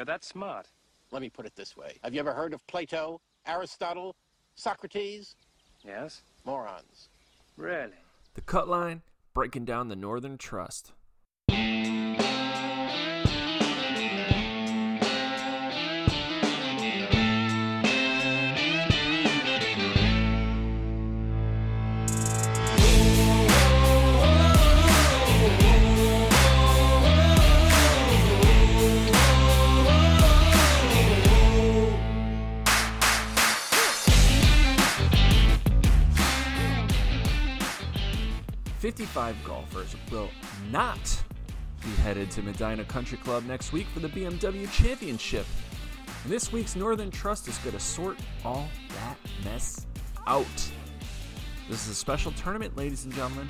[0.00, 0.66] You're that smart.
[1.10, 1.98] Let me put it this way.
[2.02, 4.16] Have you ever heard of Plato, Aristotle,
[4.54, 5.34] Socrates?
[5.84, 6.22] Yes?
[6.46, 7.10] Morons.
[7.58, 7.92] Really?
[8.32, 9.02] The Cut Line,
[9.34, 10.92] breaking down the Northern Trust.
[38.90, 40.28] 55 golfers will
[40.72, 41.22] not
[41.80, 45.46] be headed to Medinah Country Club next week for the BMW Championship.
[46.24, 49.86] And this week's Northern Trust is going to sort all that mess
[50.26, 50.44] out.
[51.68, 53.48] This is a special tournament, ladies and gentlemen,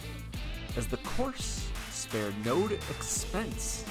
[0.77, 3.87] as the course spared no expense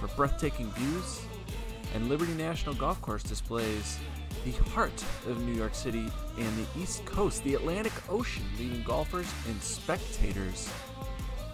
[0.00, 1.20] for breathtaking views,
[1.94, 3.96] and Liberty National Golf Course displays
[4.44, 9.30] the heart of New York City and the East Coast, the Atlantic Ocean, leaving golfers
[9.48, 10.70] and spectators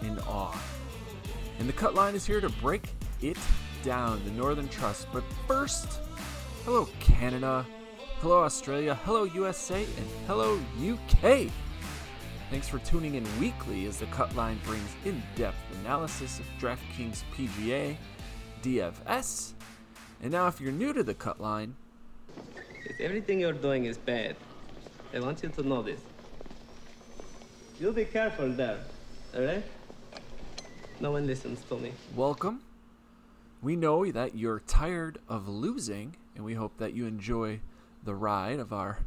[0.01, 0.57] in awe.
[1.59, 2.89] And the cut line is here to break
[3.21, 3.37] it
[3.83, 5.07] down, the Northern Trust.
[5.11, 5.99] But first,
[6.63, 7.65] hello Canada,
[8.19, 11.49] hello Australia, hello USA, and hello UK.
[12.49, 17.23] Thanks for tuning in weekly as the cut line brings in depth analysis of DraftKings
[17.35, 17.97] PGA,
[18.61, 19.53] DFS.
[20.21, 21.41] And now, if you're new to the cut
[22.99, 24.35] everything you're doing is bad,
[25.13, 25.99] I want you to know this.
[27.79, 28.79] You'll be careful there,
[29.35, 29.63] alright?
[30.99, 31.93] No one listens to me.
[32.15, 32.61] welcome.
[33.61, 37.59] We know that you're tired of losing, and we hope that you enjoy
[38.03, 38.99] the ride of our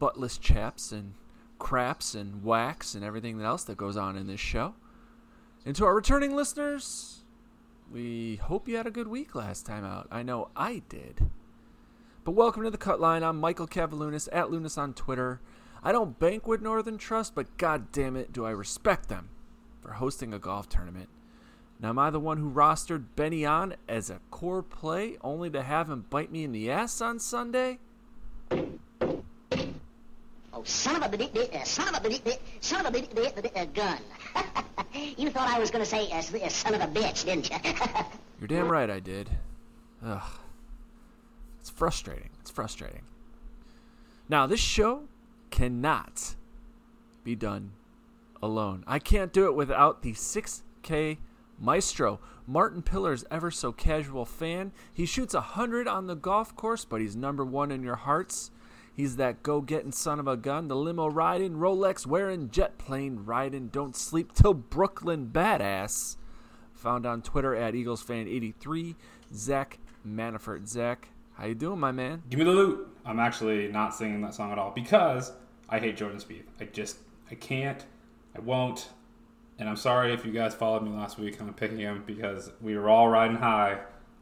[0.00, 1.14] buttless chaps and
[1.58, 4.74] craps and wax and everything else that goes on in this show.
[5.66, 7.20] And to our returning listeners,
[7.92, 10.08] we hope you had a good week last time out.
[10.10, 11.30] I know I did.
[12.22, 13.22] But welcome to the Cut Line.
[13.22, 15.40] I'm Michael Cavalunas at Lunas on Twitter.
[15.82, 19.30] I don't bank with Northern Trust, but god damn it, do I respect them
[19.80, 21.08] for hosting a golf tournament.
[21.80, 25.62] Now, am I the one who rostered Ben An as a core play only to
[25.62, 27.78] have him bite me in the ass on Sunday?
[28.52, 29.22] Oh,
[30.64, 33.64] son of a bit, uh, son of a bit, son of a bit, bit, uh,
[33.64, 33.98] gun.
[35.16, 37.56] you thought I was going to say uh, uh, son of a bitch, didn't you?
[38.40, 39.30] You're damn right I did.
[40.04, 40.39] Ugh.
[41.60, 42.30] It's frustrating.
[42.40, 43.02] It's frustrating.
[44.28, 45.04] Now, this show
[45.50, 46.34] cannot
[47.24, 47.72] be done
[48.42, 48.84] alone.
[48.86, 51.18] I can't do it without the 6K
[51.58, 52.20] maestro.
[52.46, 54.72] Martin Pillar's ever so casual fan.
[54.92, 58.50] He shoots a 100 on the golf course, but he's number one in your hearts.
[58.92, 63.20] He's that go getting son of a gun, the limo riding, Rolex wearing, jet plane
[63.24, 66.16] riding, don't sleep till Brooklyn badass.
[66.74, 68.94] Found on Twitter at EaglesFan83,
[69.34, 70.66] Zac Manafort.
[70.66, 71.08] Zac,
[71.40, 72.22] how you doing, my man?
[72.28, 72.86] Give me the loot.
[73.04, 75.32] I'm actually not singing that song at all because
[75.70, 76.44] I hate Jordan Spieth.
[76.60, 76.98] I just
[77.30, 77.82] I can't.
[78.36, 78.90] I won't.
[79.58, 82.76] And I'm sorry if you guys followed me last week on picking him because we
[82.76, 83.78] were all riding high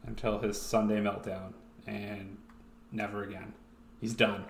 [0.07, 1.53] until his Sunday meltdown
[1.87, 2.39] and
[2.93, 3.53] never again.
[4.01, 4.45] He's done.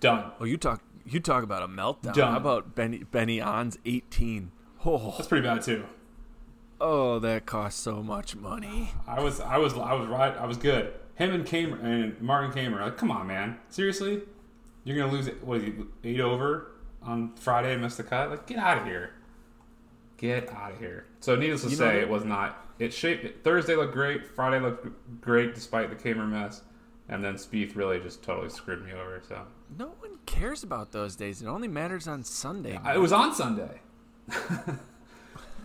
[0.00, 0.32] Done.
[0.40, 2.14] Oh, you talk you talk about a meltdown.
[2.14, 2.32] Done.
[2.32, 4.50] How about Benny Ben An's 18?
[4.84, 5.84] Oh, That's pretty bad too.
[6.80, 8.90] oh, that cost so much money.
[9.06, 10.36] I was I was I was right.
[10.36, 10.92] I was good.
[11.16, 12.80] Him and Kaymer and Martin Kaymer.
[12.80, 13.58] Like, come on, man.
[13.68, 14.22] Seriously,
[14.84, 18.30] you're gonna lose what is he eight over on Friday and miss the cut?
[18.30, 19.10] Like, get out of here.
[20.16, 21.06] Get out of here.
[21.20, 22.66] So, needless to You say, it was not.
[22.78, 23.44] It shaped.
[23.44, 24.26] Thursday looked great.
[24.34, 24.88] Friday looked
[25.20, 26.62] great despite the Kaymer mess,
[27.08, 29.22] and then Spieth really just totally screwed me over.
[29.28, 29.42] So
[29.78, 31.42] No one cares about those days.
[31.42, 32.78] It only matters on Sunday.
[32.92, 33.80] it was on Sunday.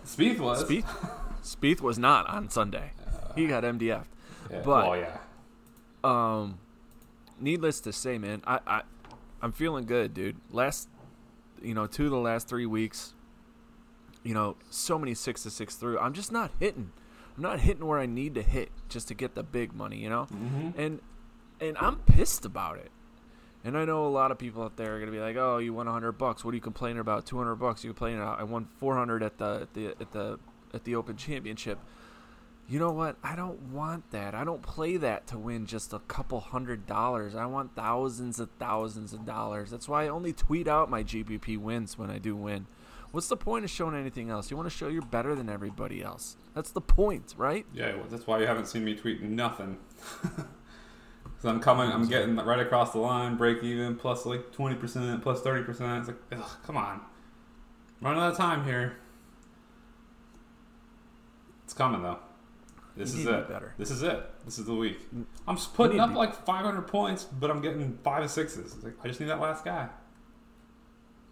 [0.06, 0.64] Spieth was.
[0.64, 0.86] Spieth,
[1.44, 2.92] Spieth was not on Sunday.
[3.36, 4.06] He got MDF.
[4.52, 5.18] Yeah, but well, yeah.
[6.04, 6.60] Um,
[7.40, 8.82] needless to say, man, I, I
[9.42, 10.38] I'm feeling good, dude.
[10.52, 10.90] Last,
[11.62, 13.14] you know, two of the last three weeks,
[14.24, 15.98] you know, so many six to six through.
[16.00, 16.92] I'm just not hitting.
[17.38, 20.10] I'm not hitting where I need to hit just to get the big money, you
[20.10, 20.28] know.
[20.78, 21.00] And
[21.62, 22.92] and I'm pissed about it.
[23.64, 25.74] And I know a lot of people out there are gonna be like, "Oh, you
[25.74, 26.44] won 100 bucks.
[26.46, 27.26] What are you complaining about?
[27.26, 27.84] 200 bucks?
[27.84, 28.40] You complaining about?
[28.40, 30.40] I won 400 at the at the at the
[30.74, 31.80] at the Open Championship."
[32.70, 33.16] You know what?
[33.24, 34.36] I don't want that.
[34.36, 37.34] I don't play that to win just a couple hundred dollars.
[37.34, 39.72] I want thousands of thousands of dollars.
[39.72, 42.68] That's why I only tweet out my GPP wins when I do win.
[43.12, 44.52] What's the point of showing anything else?
[44.52, 46.38] You want to show you're better than everybody else.
[46.54, 47.66] That's the point, right?
[47.74, 49.78] Yeah, well, that's why you haven't seen me tweet nothing.
[51.40, 55.40] Because I'm coming, I'm getting right across the line, break even, plus like 20%, plus
[55.40, 55.70] 30%.
[55.70, 57.00] It's like, ugh, come on.
[58.02, 58.98] Running out of time here.
[61.64, 62.20] It's coming though.
[63.00, 63.48] This You is it.
[63.48, 63.74] be better.
[63.78, 64.30] This is it.
[64.46, 65.00] This is the week.
[65.48, 68.74] I'm s- putting up be- like 500 points, but I'm getting five and sixes.
[68.76, 69.88] It's like, I just need that last guy.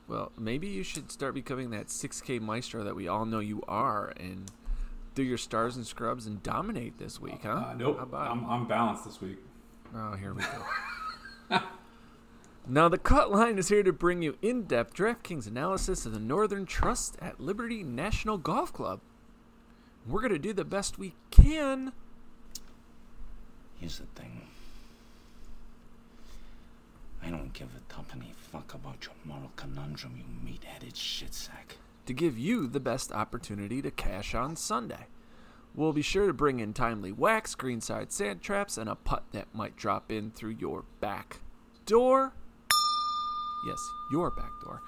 [0.07, 4.13] Well, maybe you should start becoming that 6K maestro that we all know you are
[4.17, 4.49] and
[5.15, 7.49] do your stars and scrubs and dominate this week, huh?
[7.49, 7.97] Uh, nope.
[7.97, 9.39] How about I'm, I'm balanced this week.
[9.93, 10.43] Oh, here we
[11.49, 11.59] go.
[12.67, 16.19] now, the Cut Line is here to bring you in depth DraftKings analysis of the
[16.19, 19.01] Northern Trust at Liberty National Golf Club.
[20.07, 21.91] We're going to do the best we can.
[23.79, 24.41] Here's the thing.
[27.21, 31.75] I don't give a company fuck about your moral conundrum, you meat-headed shitsack.
[32.07, 35.07] to give you the best opportunity to cash on Sunday.
[35.75, 39.53] We'll be sure to bring in timely wax, greenside sand traps, and a putt that
[39.53, 41.41] might drop in through your back
[41.85, 42.33] door.
[43.67, 43.77] Yes,
[44.11, 44.81] your back door.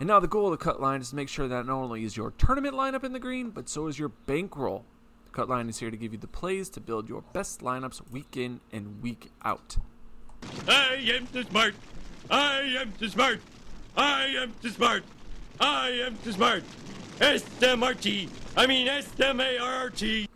[0.00, 2.04] And now the goal of the cut line is to make sure that not only
[2.04, 4.86] is your tournament lineup in the green, but so is your bankroll.
[5.26, 8.10] The cut line is here to give you the plays to build your best lineups
[8.10, 9.76] week in and week out.
[10.66, 11.74] I am too smart.
[12.30, 13.40] I am too smart.
[13.94, 15.04] I am too smart.
[15.60, 16.64] I am too smart.
[17.20, 18.28] S-M-R-T.
[18.56, 20.28] I mean S-M-A-R-R-T.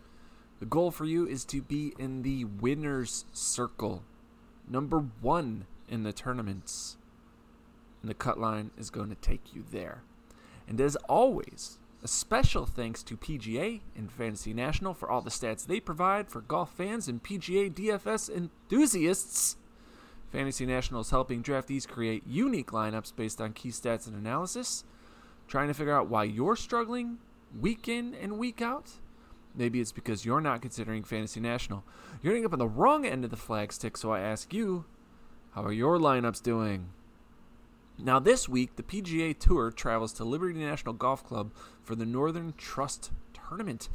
[0.59, 4.03] The goal for you is to be in the winner's circle,
[4.69, 6.97] number one in the tournaments.
[8.05, 10.03] And the cut line is going to take you there.
[10.67, 15.65] And as always, a special thanks to PGA and Fantasy National for all the stats
[15.65, 19.57] they provide for golf fans and PGA DFS enthusiasts.
[20.31, 24.83] Fantasy National is helping draftees create unique lineups based on key stats and analysis.
[25.47, 27.17] Trying to figure out why you're struggling
[27.59, 28.91] week in and week out?
[29.55, 31.83] Maybe it's because you're not considering Fantasy National.
[32.21, 34.85] You're ending up on the wrong end of the flagstick, so I ask you,
[35.53, 36.89] how are your lineups doing?
[37.97, 41.51] Now, this week, the PGA Tour travels to Liberty National Golf Club
[41.81, 43.87] for the Northern Trust Tournament.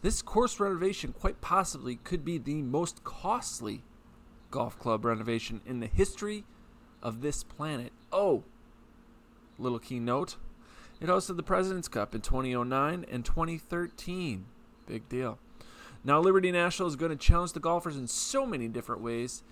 [0.00, 3.82] This course renovation quite possibly could be the most costly
[4.50, 6.44] golf club renovation in the history
[7.02, 7.92] of this planet.
[8.12, 8.44] Oh,
[9.58, 10.36] little keynote.
[11.00, 14.46] It hosted the President's Cup in 2009 and 2013.
[14.86, 15.38] Big deal.
[16.04, 19.42] Now, Liberty National is going to challenge the golfers in so many different ways,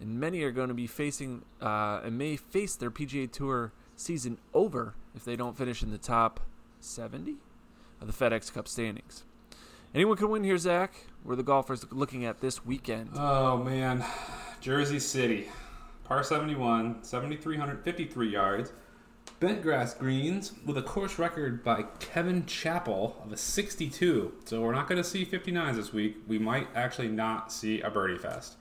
[0.00, 4.38] and many are going to be facing uh, and may face their PGA Tour season
[4.52, 6.40] over if they don't finish in the top
[6.80, 7.36] 70
[8.00, 9.24] of the FedEx Cup standings.
[9.94, 10.92] Anyone can win here, Zac.
[11.22, 13.10] Where the golfers looking at this weekend?
[13.14, 14.04] Oh man,
[14.60, 15.48] Jersey City,
[16.04, 18.72] par 71, 7,353 yards,
[19.40, 24.34] bent grass greens with a course record by Kevin Chappell of a 62.
[24.44, 26.16] So we're not going to see 59s this week.
[26.26, 28.56] We might actually not see a birdie fest.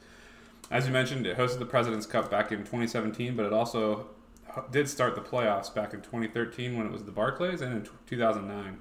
[0.72, 4.08] As you mentioned, it hosted the President's Cup back in 2017, but it also
[4.72, 8.80] did start the playoffs back in 2013 when it was the Barclays and in 2009.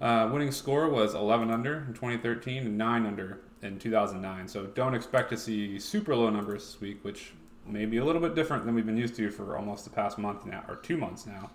[0.00, 4.48] Uh, winning score was 11 under in 2013 and 9 under in 2009.
[4.48, 7.32] So don't expect to see super low numbers this week, which
[7.66, 10.18] may be a little bit different than we've been used to for almost the past
[10.18, 11.50] month now, or two months now.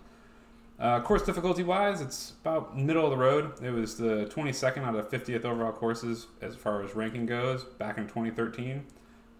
[0.78, 3.60] Uh, course difficulty wise, it's about middle of the road.
[3.62, 7.98] It was the 22nd out of 50th overall courses as far as ranking goes back
[7.98, 8.84] in 2013.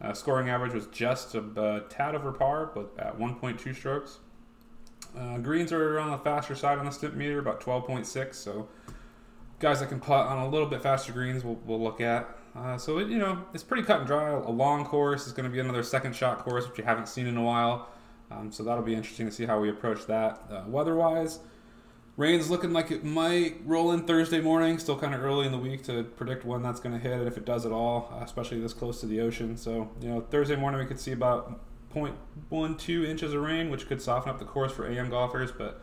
[0.00, 4.18] Uh, scoring average was just a, a tad over par, but at 1.2 strokes.
[5.18, 8.34] Uh, greens are on the faster side on the stimp meter, about 12.6.
[8.34, 8.68] So
[9.58, 12.28] guys that can putt on a little bit faster greens, we'll, we'll look at.
[12.54, 14.30] Uh, so it, you know, it's pretty cut and dry.
[14.30, 17.26] A long course is going to be another second shot course, which you haven't seen
[17.26, 17.88] in a while.
[18.30, 20.42] Um, so that'll be interesting to see how we approach that.
[20.50, 21.40] Uh, weather-wise,
[22.18, 24.78] rain's looking like it might roll in Thursday morning.
[24.78, 27.26] Still kind of early in the week to predict when that's going to hit, and
[27.26, 29.56] if it does at all, especially this close to the ocean.
[29.56, 31.60] So you know, Thursday morning we could see about
[31.94, 35.80] 0.12 inches of rain, which could soften up the course for AM golfers, but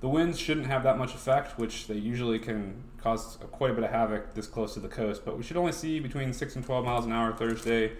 [0.00, 3.84] the winds shouldn't have that much effect, which they usually can cause quite a bit
[3.84, 5.24] of havoc this close to the coast.
[5.24, 7.92] But we should only see between 6 and 12 miles an hour Thursday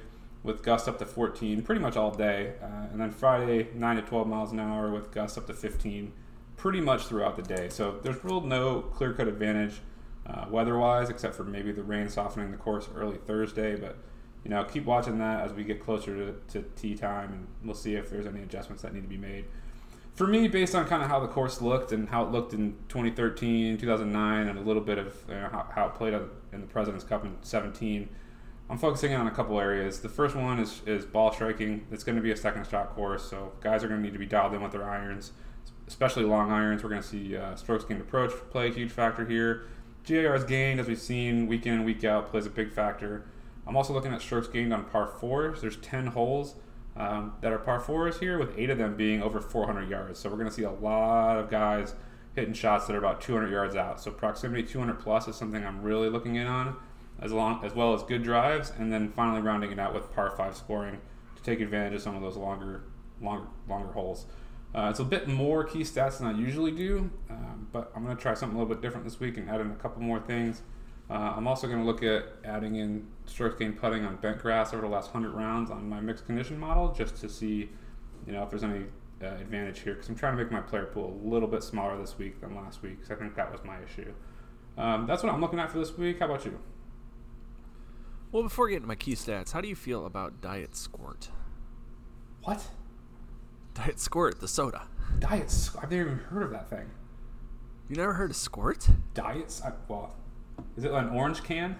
[0.42, 2.54] with gusts up to 14 pretty much all day.
[2.62, 6.12] Uh, and then Friday, 9 to 12 miles an hour with gusts up to 15
[6.56, 7.68] pretty much throughout the day.
[7.68, 9.80] So there's real no clear cut advantage
[10.26, 13.76] uh, weather wise, except for maybe the rain softening the course early Thursday.
[13.76, 13.96] But
[14.44, 17.74] you know, keep watching that as we get closer to, to tee time, and we'll
[17.74, 19.44] see if there's any adjustments that need to be made
[20.16, 22.74] for me, based on kind of how the course looked and how it looked in
[22.88, 26.66] 2013, 2009, and a little bit of you know, how, how, it played in the
[26.66, 28.08] President's Cup in 17,
[28.70, 30.00] I'm focusing on a couple areas.
[30.00, 31.86] The first one is, is ball striking.
[31.92, 34.18] It's going to be a second shot course, so guys are going to need to
[34.18, 35.32] be dialed in with their irons,
[35.88, 36.82] especially long irons.
[36.82, 39.66] We're going to see uh, strokes gained approach play a huge factor here.
[40.04, 43.26] GIRs gained, as we've seen week in and week out, plays a big factor.
[43.66, 45.60] I'm also looking at strokes gained on par fours.
[45.60, 46.54] There's 10 holes
[46.96, 50.20] um, that are par fours here, with eight of them being over 400 yards.
[50.20, 51.94] So we're going to see a lot of guys
[52.36, 54.00] hitting shots that are about 200 yards out.
[54.00, 56.76] So proximity 200 plus is something I'm really looking in on.
[57.18, 60.30] as long as well as good drives, and then finally rounding it out with par
[60.36, 61.00] five scoring
[61.34, 62.84] to take advantage of some of those longer,
[63.22, 64.26] longer, longer holes.
[64.76, 68.14] Uh, it's a bit more key stats than I usually do, um, but I'm going
[68.14, 70.20] to try something a little bit different this week and add in a couple more
[70.20, 70.60] things.
[71.08, 74.74] Uh, I'm also going to look at adding in strokes gained putting on bent grass
[74.74, 77.70] over the last 100 rounds on my mixed condition model just to see,
[78.26, 78.84] you know, if there's any
[79.22, 81.96] uh, advantage here because I'm trying to make my player pool a little bit smaller
[81.96, 84.12] this week than last week because I think that was my issue.
[84.76, 86.18] Um, that's what I'm looking at for this week.
[86.18, 86.58] How about you?
[88.30, 91.30] Well, before getting to my key stats, how do you feel about Diet Squirt?
[92.42, 92.68] What?
[93.76, 94.82] Diet Squirt, the soda.
[95.18, 95.46] Diet?
[95.48, 96.90] Squ- I've never even heard of that thing.
[97.88, 98.88] You never heard of Squirt?
[99.14, 99.62] Diets?
[99.62, 100.12] I, well,
[100.76, 101.78] is it an orange can?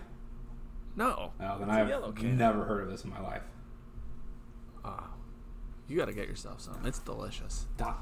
[0.94, 1.32] No.
[1.40, 1.88] No, then I've
[2.22, 3.42] never heard of this in my life.
[4.84, 5.08] Ah,
[5.88, 6.78] you got to get yourself some.
[6.84, 7.66] It's delicious.
[7.76, 7.94] Di-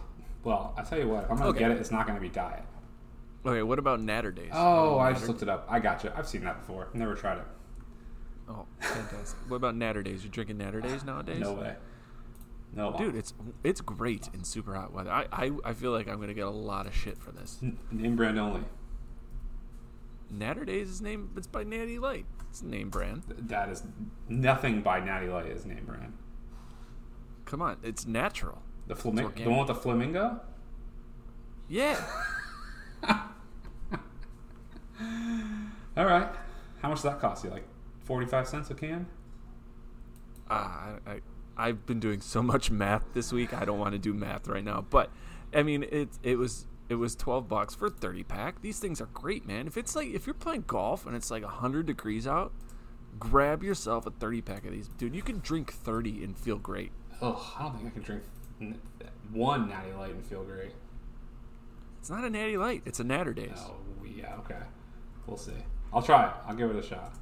[0.45, 1.61] well, I tell you what, if I'm gonna Okay.
[1.61, 2.63] get it, it's not gonna be diet.
[3.47, 4.51] Okay, what about Naturdays?
[4.53, 5.67] Oh, I Natter- just looked it up.
[5.71, 6.11] I got you.
[6.15, 6.89] I've seen that before.
[6.95, 7.45] Never tried it.
[8.49, 9.39] Oh, fantastic.
[9.49, 10.23] what about Naturdays?
[10.23, 11.41] You drinking Naturdays nowadays?
[11.41, 11.77] No way.
[12.77, 15.11] No, Dude, it's it's great in super hot weather.
[15.11, 17.59] I, I, I feel like I'm gonna get a lot of shit for this.
[17.63, 18.63] N- name brand only.
[20.31, 21.31] Natter Days is name.
[21.37, 22.27] It's by Natty Light.
[22.51, 23.23] It's name brand.
[23.29, 23.85] That is
[24.29, 26.15] nothing by Natty Light is name brand.
[27.45, 28.63] Come on, it's natural.
[28.89, 30.41] The flamingo, the one with the flamingo.
[31.69, 32.01] Yeah.
[35.97, 36.29] All right.
[36.83, 37.51] How much does that cost you?
[37.51, 37.67] Like
[38.03, 39.07] forty-five cents a can?
[40.51, 41.21] Ah, I, I
[41.57, 43.53] I've been doing so much math this week.
[43.55, 45.11] I don't want to do math right now, but
[45.53, 48.61] I mean it it was it was 12 bucks for 30 pack.
[48.61, 49.67] These things are great, man.
[49.67, 52.53] If it's like if you're playing golf and it's like 100 degrees out,
[53.19, 54.89] grab yourself a 30 pack of these.
[54.89, 56.93] Dude, you can drink 30 and feel great.
[57.23, 58.23] Oh, I don't think I can drink
[59.33, 60.73] one Natty Light and feel great.
[62.05, 63.57] It's not a natty light, it's a Naturdays.
[63.57, 64.35] Oh, yeah.
[64.41, 64.59] Okay.
[65.27, 65.53] We'll see.
[65.91, 66.35] I'll try it.
[66.47, 67.15] I'll give it a shot.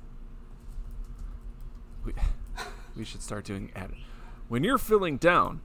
[2.05, 2.15] We,
[2.97, 3.93] we should start doing ad.
[4.53, 5.63] When you're feeling down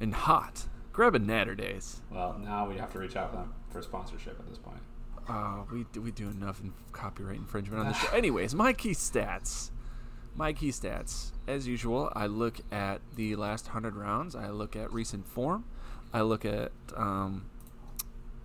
[0.00, 2.00] and hot, grab a Naturdays.
[2.10, 4.80] Well, now we have to reach out for them for sponsorship at this point.
[5.28, 8.12] Uh, we do we do enough in copyright infringement on the show.
[8.12, 9.70] Anyways, my key stats.
[10.34, 11.30] My key stats.
[11.46, 14.34] As usual, I look at the last hundred rounds.
[14.34, 15.64] I look at recent form.
[16.12, 17.48] I look at um,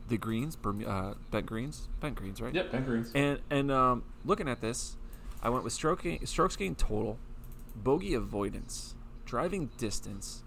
[0.08, 2.54] the greens, uh, bent greens, bent greens, right?
[2.54, 3.12] Yep, bent greens.
[3.16, 4.98] And and um, looking at this,
[5.42, 7.18] I went with stroke gain, strokes gained total,
[7.76, 8.94] bogey avoidance,
[9.32, 10.44] driving distance,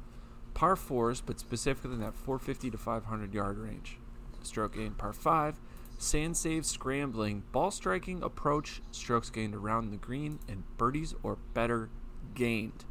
[0.52, 3.96] par fours, but specifically in that 450 to 500 yard range.
[4.42, 5.58] Stroke gained par five,
[5.96, 11.88] sand save, scrambling, ball striking, approach, strokes gained around the green, and birdies or better
[12.34, 12.84] gained.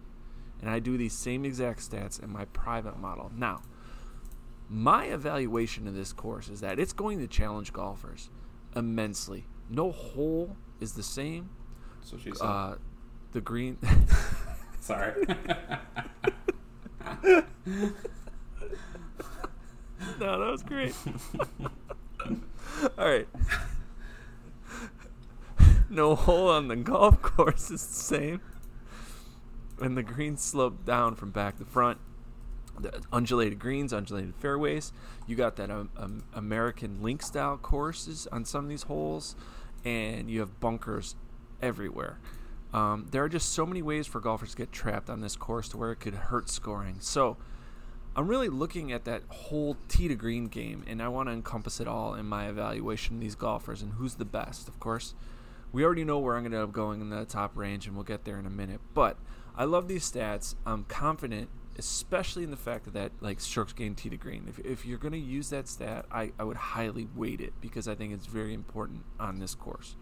[0.62, 3.32] And I do these same exact stats in my private model.
[3.38, 3.62] Now,
[4.68, 8.32] my evaluation of this course is that it's going to challenge golfers
[8.76, 9.46] immensely.
[9.70, 11.52] No hole is the same.
[12.02, 12.44] So she said.
[12.44, 12.76] Uh,
[13.32, 13.78] the green.
[14.84, 15.14] Sorry.
[17.26, 17.46] no,
[20.20, 20.94] that was great.
[22.98, 23.28] All right.
[25.90, 28.42] No hole on the golf course is the same.
[29.80, 32.00] And the greens slope down from back to front.
[32.78, 34.92] The undulated greens, undulated fairways.
[35.26, 39.38] You got that um, um, American link style courses on some of these holes,
[39.86, 41.16] and you have bunkers
[41.62, 42.18] everywhere.
[42.74, 45.70] Um, there are just so many ways for golfers to get trapped on this course
[45.70, 46.98] to where it could hurt scoring.
[47.00, 47.38] So,
[48.16, 51.80] I'm really looking at that whole tee to green game, and I want to encompass
[51.80, 54.68] it all in my evaluation of these golfers and who's the best.
[54.68, 55.16] Of course,
[55.72, 57.96] we already know where I'm going to end up going in the top range, and
[57.96, 58.82] we'll get there in a minute.
[58.94, 59.18] But
[59.56, 60.54] I love these stats.
[60.64, 61.50] I'm confident,
[61.80, 64.46] especially in the fact that, like strokes gained tee to green.
[64.48, 67.88] If, if you're going to use that stat, I, I would highly weight it because
[67.88, 69.96] I think it's very important on this course.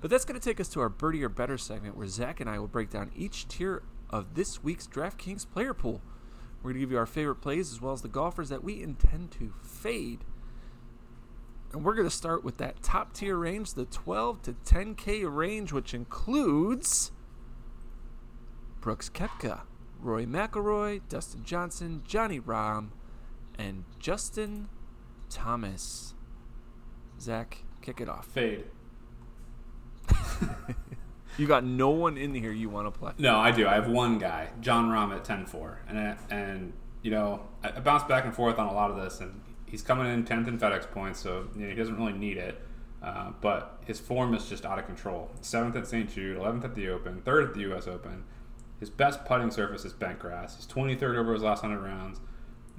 [0.00, 2.50] But that's going to take us to our birdie or better segment, where Zac and
[2.50, 6.02] I will break down each tier of this week's DraftKings player pool.
[6.62, 8.82] We're going to give you our favorite plays as well as the golfers that we
[8.82, 10.24] intend to fade.
[11.72, 15.72] And we're going to start with that top tier range, the 12 to 10K range,
[15.72, 17.10] which includes
[18.80, 19.62] Brooks Koepka,
[20.00, 22.90] Rory McIlroy, Dustin Johnson, Johnny Rahm,
[23.58, 24.68] and Justin
[25.28, 26.14] Thomas.
[27.20, 28.26] Zac, kick it off.
[28.26, 28.64] Fade.
[31.38, 33.12] You got no one in here you want to play.
[33.18, 33.68] No, I do.
[33.68, 35.76] I have one guy, Jon Rahm at 10-4.
[35.88, 36.72] And, and
[37.02, 39.82] you know, I, I bounce back and forth on a lot of this, and he's
[39.82, 42.60] coming in 10th in FedEx points, so you know, he doesn't really need it.
[43.02, 45.30] Uh, but his form is just out of control.
[45.42, 46.12] Seventh at St.
[46.12, 47.86] Jude, 11th at the Open, third at the U.S.
[47.86, 48.24] Open.
[48.80, 50.56] His best putting surface is bent grass.
[50.56, 52.20] He's 23rd over his last 100 rounds.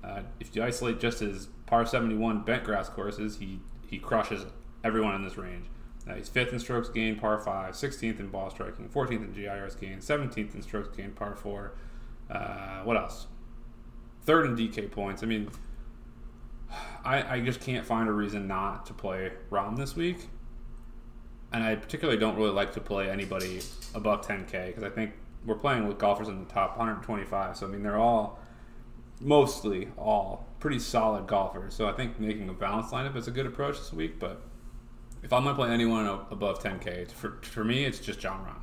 [0.03, 4.45] Uh, if you isolate just his par 71 bent grass courses, he, he crushes
[4.83, 5.65] everyone in this range.
[6.07, 9.75] Uh, he's fifth in strokes gained, par five, 16th in ball striking, 14th in GIRs
[9.75, 11.73] gained, 17th in strokes gained, par four.
[12.29, 13.27] Uh, what else?
[14.23, 15.23] Third in DK points.
[15.23, 15.49] I mean,
[17.05, 20.29] I, I just can't find a reason not to play Rahm this week.
[21.53, 23.61] And I particularly don't really like to play anybody
[23.95, 25.13] above 10K because I think
[25.45, 27.55] we're playing with golfers in the top 125.
[27.55, 28.39] So, I mean, they're all,
[29.21, 31.73] mostly all, pretty solid golfers.
[31.73, 34.19] So, I think making a balanced lineup is a good approach this week.
[34.19, 34.41] But
[35.23, 38.61] if I'm going to play anyone above 10K, for, for me, it's just Jon Rahm.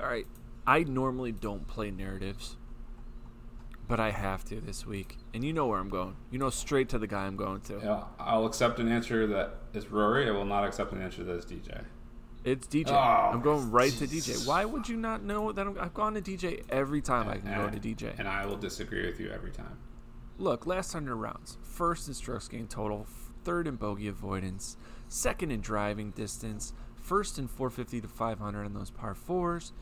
[0.00, 0.26] All right.
[0.66, 2.56] I normally don't play narratives
[3.92, 5.18] but I have to this week.
[5.34, 6.16] And you know where I'm going.
[6.30, 7.78] You know straight to the guy I'm going to.
[7.82, 10.28] Yeah, I'll accept an answer that is Rory.
[10.28, 11.84] I will not accept an answer that is DJ.
[12.42, 12.88] It's DJ.
[12.88, 14.46] Oh, I'm going right to DJ.
[14.46, 17.48] Why would you not know that I'm, I've gone to DJ every time I can
[17.48, 18.18] and, go to DJ?
[18.18, 19.76] And I will disagree with you every time.
[20.38, 21.58] Look, last 100 rounds.
[21.62, 23.06] First in strokes gained total,
[23.44, 24.76] third in bogey avoidance,
[25.08, 29.72] second in driving distance, first in 450 to 500 on those par fours,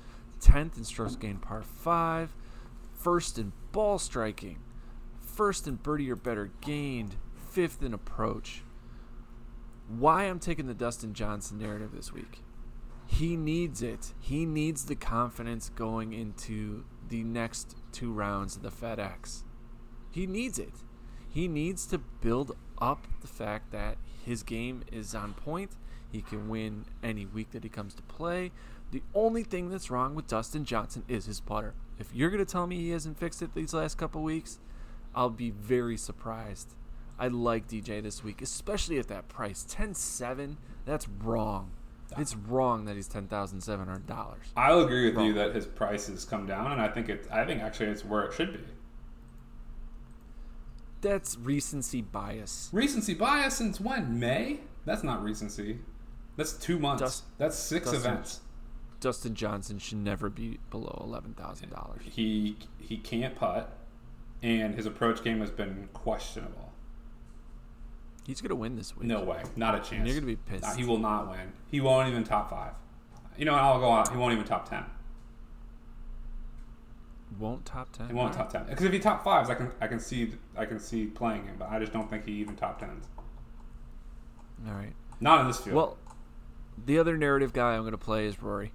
[0.40, 2.34] 10th in strokes gained par five,
[2.94, 4.58] first in ball striking,
[5.20, 7.16] first in birdie or better gained,
[7.50, 8.62] fifth in approach.
[9.88, 12.42] Why I'm taking the Dustin Johnson narrative this week.
[13.06, 14.12] He needs it.
[14.20, 19.42] He needs the confidence going into the next two rounds of the FedEx.
[20.12, 20.74] He needs it.
[21.32, 25.70] He needs to build up the fact that his game is on point.
[26.10, 28.50] He can win any week that he comes to play.
[28.90, 31.74] The only thing that's wrong with Dustin Johnson is his putter.
[31.98, 34.58] If you're going to tell me he hasn't fixed it these last couple weeks,
[35.14, 36.74] I'll be very surprised.
[37.18, 39.64] I like DJ this week, especially at that price.
[39.70, 41.70] 10-7, that's wrong.
[42.18, 44.46] It's wrong that he's ten thousand seven hundred dollars.
[44.56, 45.26] I'll agree with wrong.
[45.26, 47.28] you that his price has come down, and I think it.
[47.30, 48.58] I think actually it's where it should be.
[51.00, 52.68] That's recency bias.
[52.72, 54.18] Recency bias since when?
[54.18, 54.60] May?
[54.84, 55.78] That's not recency.
[56.36, 57.02] That's two months.
[57.02, 58.40] Dust, That's six Dustin, events.
[59.00, 62.02] Dustin Johnson should never be below eleven thousand dollars.
[62.04, 63.76] He he can't putt,
[64.42, 66.72] and his approach game has been questionable.
[68.26, 69.06] He's gonna win this week.
[69.06, 69.92] No way, not a chance.
[69.92, 70.62] And you're gonna be pissed.
[70.62, 71.52] No, he will not win.
[71.70, 72.72] He won't even top five.
[73.36, 74.10] You know, I'll go on.
[74.10, 74.84] He won't even top ten.
[77.38, 78.08] Won't top ten.
[78.08, 80.64] He won't top ten because if he top fives, I can I can see I
[80.64, 83.06] can see playing him, but I just don't think he even top tens.
[84.66, 84.92] All right.
[85.20, 85.76] Not in this field.
[85.76, 85.98] Well,
[86.84, 88.72] the other narrative guy I'm going to play is Rory.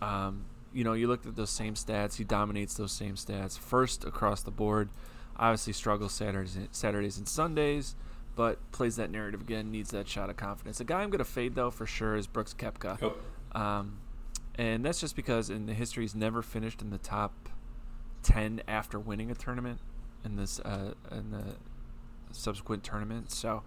[0.00, 2.16] Um, you know, you looked at those same stats.
[2.16, 3.58] He dominates those same stats.
[3.58, 4.88] First across the board.
[5.36, 7.96] Obviously struggles Saturdays, Saturdays and Sundays,
[8.36, 9.70] but plays that narrative again.
[9.70, 10.80] Needs that shot of confidence.
[10.80, 13.00] A guy I'm going to fade though for sure is Brooks Koepka.
[13.00, 13.16] Yep.
[13.60, 13.98] Um,
[14.56, 17.48] and that's just because in the history he's never finished in the top
[18.24, 19.78] ten after winning a tournament
[20.24, 21.56] in this uh, in the
[22.32, 23.30] subsequent tournament.
[23.30, 23.62] So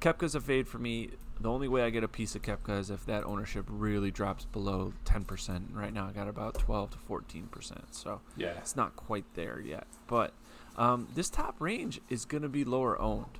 [0.00, 1.10] Koepka's a fade for me.
[1.40, 4.44] The only way I get a piece of Koepka is if that ownership really drops
[4.44, 5.74] below 10%.
[5.74, 7.78] Right now, I got about 12 to 14%.
[7.90, 9.86] So yeah, it's not quite there yet.
[10.06, 10.32] But
[10.76, 13.38] um, this top range is going to be lower owned,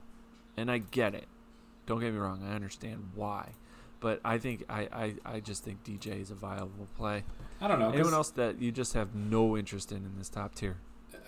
[0.56, 1.26] and I get it.
[1.86, 2.42] Don't get me wrong.
[2.48, 3.50] I understand why,
[4.00, 7.24] but I think I, I, I just think DJ is a viable play.
[7.62, 7.90] I don't know.
[7.90, 10.78] Anyone else that you just have no interest in in this top tier?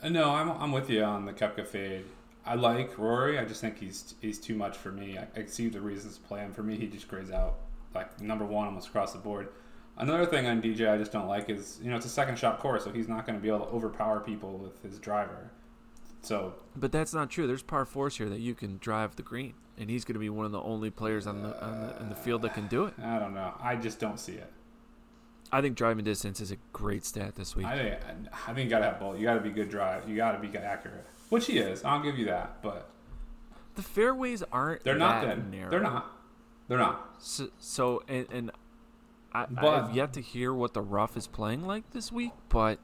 [0.03, 2.05] Uh, no, I'm, I'm with you on the Koepka fade.
[2.45, 3.39] I like Rory.
[3.39, 5.17] I just think he's he's too much for me.
[5.17, 6.53] I, I see the reasons to play him.
[6.53, 7.61] For me, he just grades out
[7.95, 9.49] like number one almost across the board.
[9.97, 12.59] Another thing on DJ I just don't like is you know it's a second shot
[12.59, 15.53] course, so he's not going to be able to overpower people with his driver.
[16.21, 17.47] So, but that's not true.
[17.47, 20.31] There's par fours here that you can drive the green, and he's going to be
[20.31, 22.87] one of the only players on the, on the in the field that can do
[22.87, 22.95] it.
[23.01, 23.55] I don't know.
[23.63, 24.51] I just don't see it.
[25.55, 27.65] I think driving distance is a great stat this week.
[27.67, 27.95] I think
[28.49, 29.21] I think you got to have both.
[29.21, 30.09] You got to be good drive.
[30.09, 31.07] You got to be accurate.
[31.29, 31.85] Which he is.
[31.85, 32.61] I'll give you that.
[32.61, 32.91] But
[33.77, 34.83] the fairways aren't.
[34.83, 35.71] They're not that that narrow.
[35.71, 36.11] They're not.
[36.67, 37.15] They're not.
[37.21, 38.51] So, so and, and
[39.33, 42.33] I, But- I have yet to hear what the rough is playing like this week,
[42.49, 42.81] but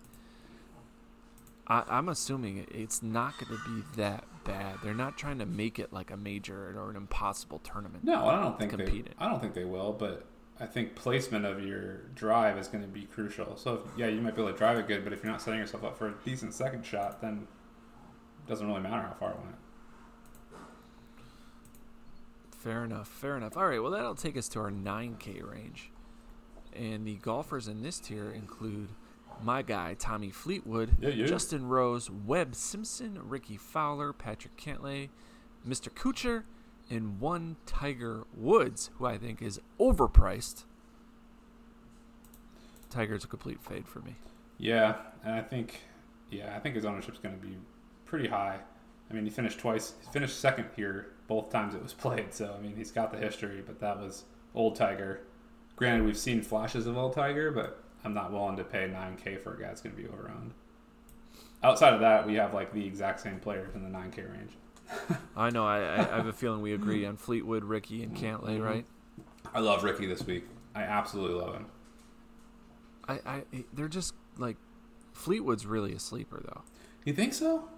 [1.66, 4.76] I, I'm assuming it's not going to be that bad.
[4.84, 8.04] They're not trying to make it like a major or an impossible tournament.
[8.04, 8.84] No, I don't think they.
[8.84, 9.08] in.
[9.18, 9.92] I don't think they will.
[9.92, 10.24] But
[10.60, 13.56] I think placement of your drive is going to be crucial.
[13.56, 15.40] So if, yeah, you might be able to drive it good, but if you're not
[15.40, 17.46] setting yourself up for a decent second shot, then
[18.44, 19.56] it doesn't really matter how far it went.
[22.58, 23.08] Fair enough.
[23.08, 23.56] Fair enough.
[23.56, 23.82] All right.
[23.82, 25.90] Well, that'll take us to our 9K range.
[26.76, 28.88] And the golfers in this tier include
[29.42, 31.26] my guy, Tommy Fleetwood, Yeah, yeah.
[31.26, 35.08] Justin Rose, Webb Simpson, Rickie Fowler, Patrick Cantlay,
[35.66, 35.88] Mr.
[35.88, 36.42] Kuchar,
[36.90, 40.64] and one Tiger Woods, who I think is overpriced.
[42.90, 44.16] Tiger's a complete fade for me.
[44.58, 45.80] Yeah, and I think,
[46.30, 47.56] yeah, I think his ownership's going to be
[48.04, 48.58] pretty high.
[49.08, 49.94] I mean, he finished twice.
[50.02, 52.34] He finished second here both times it was played.
[52.34, 54.24] So I mean, he's got the history, but that was
[54.54, 55.20] old Tiger.
[55.76, 59.54] Granted, we've seen flashes of old Tiger, but I'm not willing to pay 9K for
[59.54, 60.50] a guy that's going to be overowned.
[61.62, 64.52] Outside of that, we have like the exact same players in the 9K range.
[65.36, 65.66] I know.
[65.66, 68.62] I, I, have a feeling we agree on Fleetwood, Rickie, and Cantlay, mm-hmm.
[68.62, 68.86] right?
[69.54, 70.44] I love Rickie this week.
[70.74, 71.66] I absolutely love him.
[73.08, 74.56] I, I they're just like
[75.12, 76.62] Fleetwood's really a sleeper though.
[77.04, 77.68] You think so?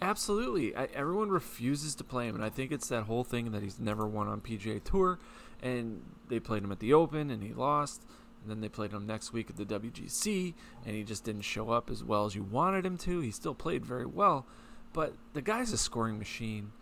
[0.00, 0.74] Absolutely.
[0.76, 3.78] I, everyone refuses to play him, and I think it's that whole thing that he's
[3.78, 5.18] never won on PGA Tour,
[5.62, 8.02] and they played him at the Open and he lost,
[8.42, 10.54] and then they played him next week at the WGC,
[10.84, 13.20] and he just didn't show up as well as you wanted him to.
[13.20, 14.46] He still played very well,
[14.94, 16.72] but the guy's a scoring machine.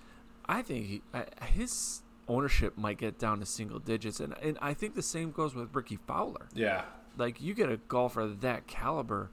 [0.46, 4.75] I think he, I, his ownership might get down to single digits, and and I
[4.75, 6.46] think the same goes with Rickie Fowler.
[6.55, 6.85] Yeah.
[7.18, 9.31] Like you get a golfer of that caliber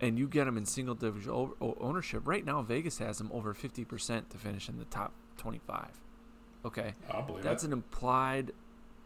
[0.00, 2.22] and you get him in single division ownership.
[2.24, 5.88] Right now, Vegas has him over 50% to finish in the top 25.
[6.64, 6.94] Okay.
[7.10, 7.68] I'll believe That's it.
[7.68, 8.52] an implied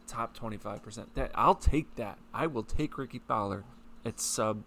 [0.06, 1.06] top 25%.
[1.14, 2.18] That I'll take that.
[2.32, 3.64] I will take Rickie Fowler
[4.04, 4.64] at sub,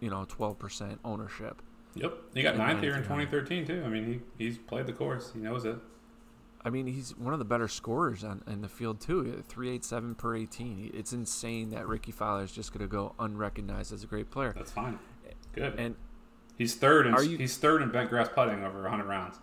[0.00, 1.62] you know, 12% ownership.
[1.96, 2.14] Yep.
[2.34, 3.82] He got ninth here in 2013 too.
[3.84, 4.04] I mean,
[4.38, 5.32] he he's played the course.
[5.32, 5.76] He knows it.
[6.64, 9.42] I mean, he's one of the better scorers on in the field too.
[9.48, 10.90] Three eight seven per eighteen.
[10.92, 14.52] It's insane that Rickie Fowler is just going to go unrecognized as a great player.
[14.56, 14.98] That's fine.
[15.54, 15.74] Good.
[15.78, 15.94] And
[16.58, 19.38] he's third in Are you- he's third in bent grass putting over 100 rounds.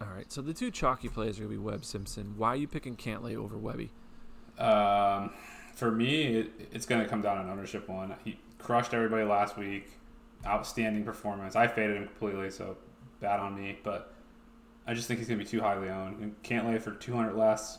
[0.00, 2.34] all right, so the two chalky plays are going to be Webb Simpson.
[2.36, 3.92] Why are you picking Cantlay over Webby?
[4.58, 5.30] Um,
[5.74, 8.14] for me, it, it's going to come down to an ownership one.
[8.24, 9.90] He crushed everybody last week.
[10.46, 11.56] Outstanding performance.
[11.56, 12.76] I faded him completely, so
[13.20, 13.78] bad on me.
[13.82, 14.12] But
[14.86, 16.18] I just think he's going to be too highly owned.
[16.20, 17.78] And Cantlay for 200 less.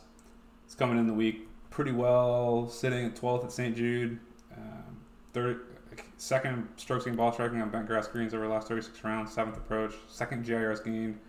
[0.65, 3.76] He's coming in the week pretty well, sitting at 12th at St.
[3.76, 4.19] Jude.
[4.56, 4.97] Um,
[5.34, 5.65] third,
[6.17, 9.34] second strokes gained ball striking on bent grass greens over the last 36 rounds.
[9.34, 9.93] Seventh approach.
[10.08, 11.19] Second GIRs gained.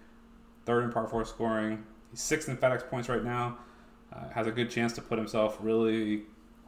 [0.67, 1.85] Third in par four scoring.
[2.11, 3.59] He's sixth in FedEx points right now.
[4.13, 6.23] Uh, has a good chance to put himself really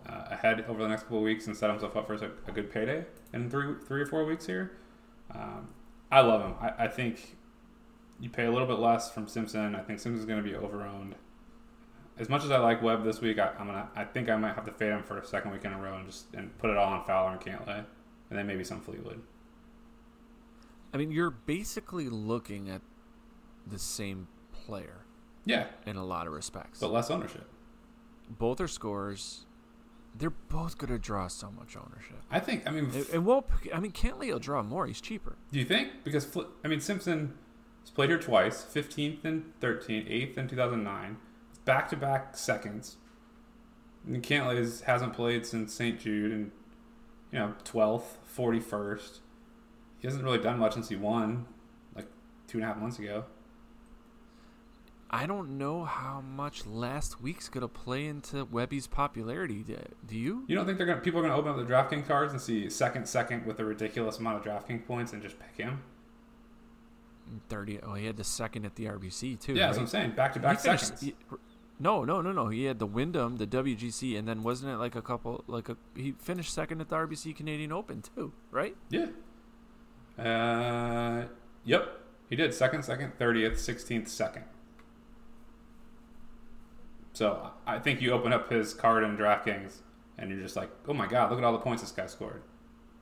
[0.09, 2.53] uh, ahead over the next couple of weeks and set himself up for a, a
[2.53, 4.73] good payday in three three or four weeks here.
[5.35, 5.69] Um,
[6.11, 6.55] I love him.
[6.61, 7.37] I, I think
[8.21, 9.75] you pay a little bit less from Simpson.
[9.75, 11.15] I think Simpson's going to be overowned.
[12.19, 13.89] As much as I like Webb this week, I, I'm gonna.
[13.95, 15.97] I think I might have to fade him for a second week in a row
[15.97, 17.85] and just and put it all on Fowler and Cantlay,
[18.31, 19.21] and then maybe some Fleetwood.
[20.95, 22.81] I mean, you're basically looking at
[23.67, 25.05] the same player
[25.45, 26.79] Yeah, in a lot of respects.
[26.81, 27.51] but less ownership.
[28.31, 29.45] Both are scorers.
[30.19, 32.17] They're both going to draw so much ownership.
[32.31, 32.67] I think.
[32.67, 33.47] I mean, And, and won't.
[33.75, 34.87] I mean, Cantlay will draw more.
[34.87, 35.37] He's cheaper.
[35.53, 36.05] Do you think?
[36.05, 36.27] Because
[36.65, 37.35] I mean, Simpson
[37.83, 41.17] has played here twice: 15th and 13th, 8th in 2009,
[41.65, 42.97] back-to-back seconds.
[44.07, 45.99] And Cantlay has- hasn't played since St.
[46.01, 46.51] Jude, and
[47.33, 49.19] you know, 12th, 41st.
[49.99, 51.47] He hasn't really done much since he won,
[51.95, 52.07] like
[52.47, 53.25] two and a half months ago.
[55.11, 59.65] I don't know how much last week's going to play into Webby's popularity.
[60.07, 60.45] Do you?
[60.49, 62.69] You don't think they're gonna people are gonna open up the DraftKings cards and see
[62.69, 65.83] second, second with a ridiculous amount of DraftKings points and just pick him?
[67.49, 67.81] Thirty.
[67.83, 69.55] Oh, he had the second at the RBC too.
[69.55, 70.11] Yeah, that's what I'm saying.
[70.13, 71.01] Back to back seconds.
[71.01, 71.15] he-
[71.79, 72.49] no, no, no, no.
[72.49, 75.45] He had the Wyndham, the WGC, and then wasn't it like a couple?
[75.47, 78.77] Like a he finished second at the RBC Canadian Open too, right?
[78.91, 79.07] Yeah.
[80.19, 81.27] Uh,
[81.65, 82.01] yep.
[82.31, 84.45] He did second, second, thirtieth, sixteenth, second.
[87.17, 89.79] So I think you open up his card in DraftKings,
[90.19, 92.43] and you're just like, oh my god, look at all the points this guy scored.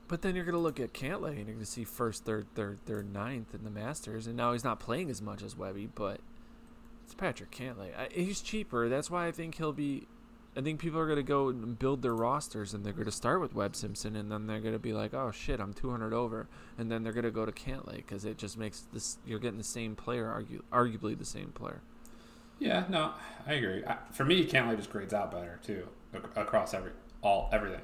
[0.07, 3.11] But then you're gonna look at Cantlay and you're gonna see first, third, third, third,
[3.11, 6.21] ninth in the Masters, and now he's not playing as much as Webby, but
[7.03, 7.89] it's Patrick Cantlay.
[7.93, 8.87] I, he's cheaper.
[8.87, 10.07] That's why I think he'll be.
[10.55, 13.53] I think people are gonna go and build their rosters, and they're gonna start with
[13.53, 16.47] Webb Simpson, and then they're gonna be like, "Oh shit, I'm 200 over,"
[16.77, 19.17] and then they're gonna go to Cantlay because it just makes this.
[19.25, 21.81] You're getting the same player, argue, arguably the same player.
[22.59, 23.11] Yeah, no,
[23.45, 23.83] I agree.
[23.85, 25.87] I, for me, Cantlay just grades out better too
[26.35, 26.91] across every
[27.21, 27.81] all everything.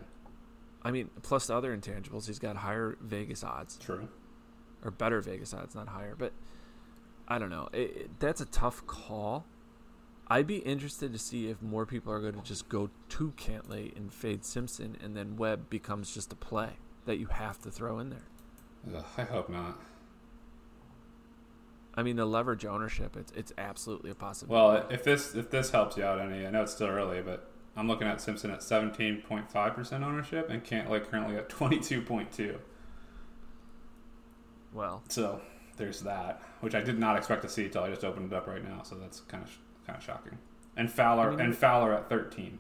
[0.84, 3.78] I mean, plus the other intangibles, he's got higher Vegas odds.
[3.78, 4.08] True.
[4.84, 6.16] or better Vegas odds, not higher.
[6.18, 6.32] But
[7.28, 7.70] I don't know.
[7.74, 9.46] It, it- that's a tough call.
[10.28, 13.94] I'd be interested to see if more people are going to just go to Cantlay
[13.98, 16.70] and fade Simpson, and then Webb becomes just a play
[17.06, 18.96] that you have to throw in there.
[18.96, 19.78] Ugh, I hope not.
[21.96, 24.54] I mean, the leverage ownership, it's it's absolutely a possibility.
[24.54, 27.50] Well, if this if this helps you out any, I know it's still early, but
[27.76, 32.58] I'm looking at Simpson at 17.5 percent ownership and Cantlay currently at 22.2.
[34.74, 35.42] well, So
[35.78, 38.48] there's that, which I did not expect to see until I just opened it up
[38.48, 38.84] right now.
[38.84, 40.38] So that's kind of kind of shocking.
[40.78, 42.60] And Fowler I mean, and Fowler at 13.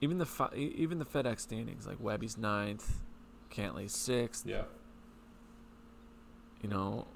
[0.00, 3.00] even the even the FedEx standings, like Webby's ninth,
[3.50, 4.44] Cantlay's sixth.
[4.46, 4.64] Yeah,
[6.62, 7.06] you know,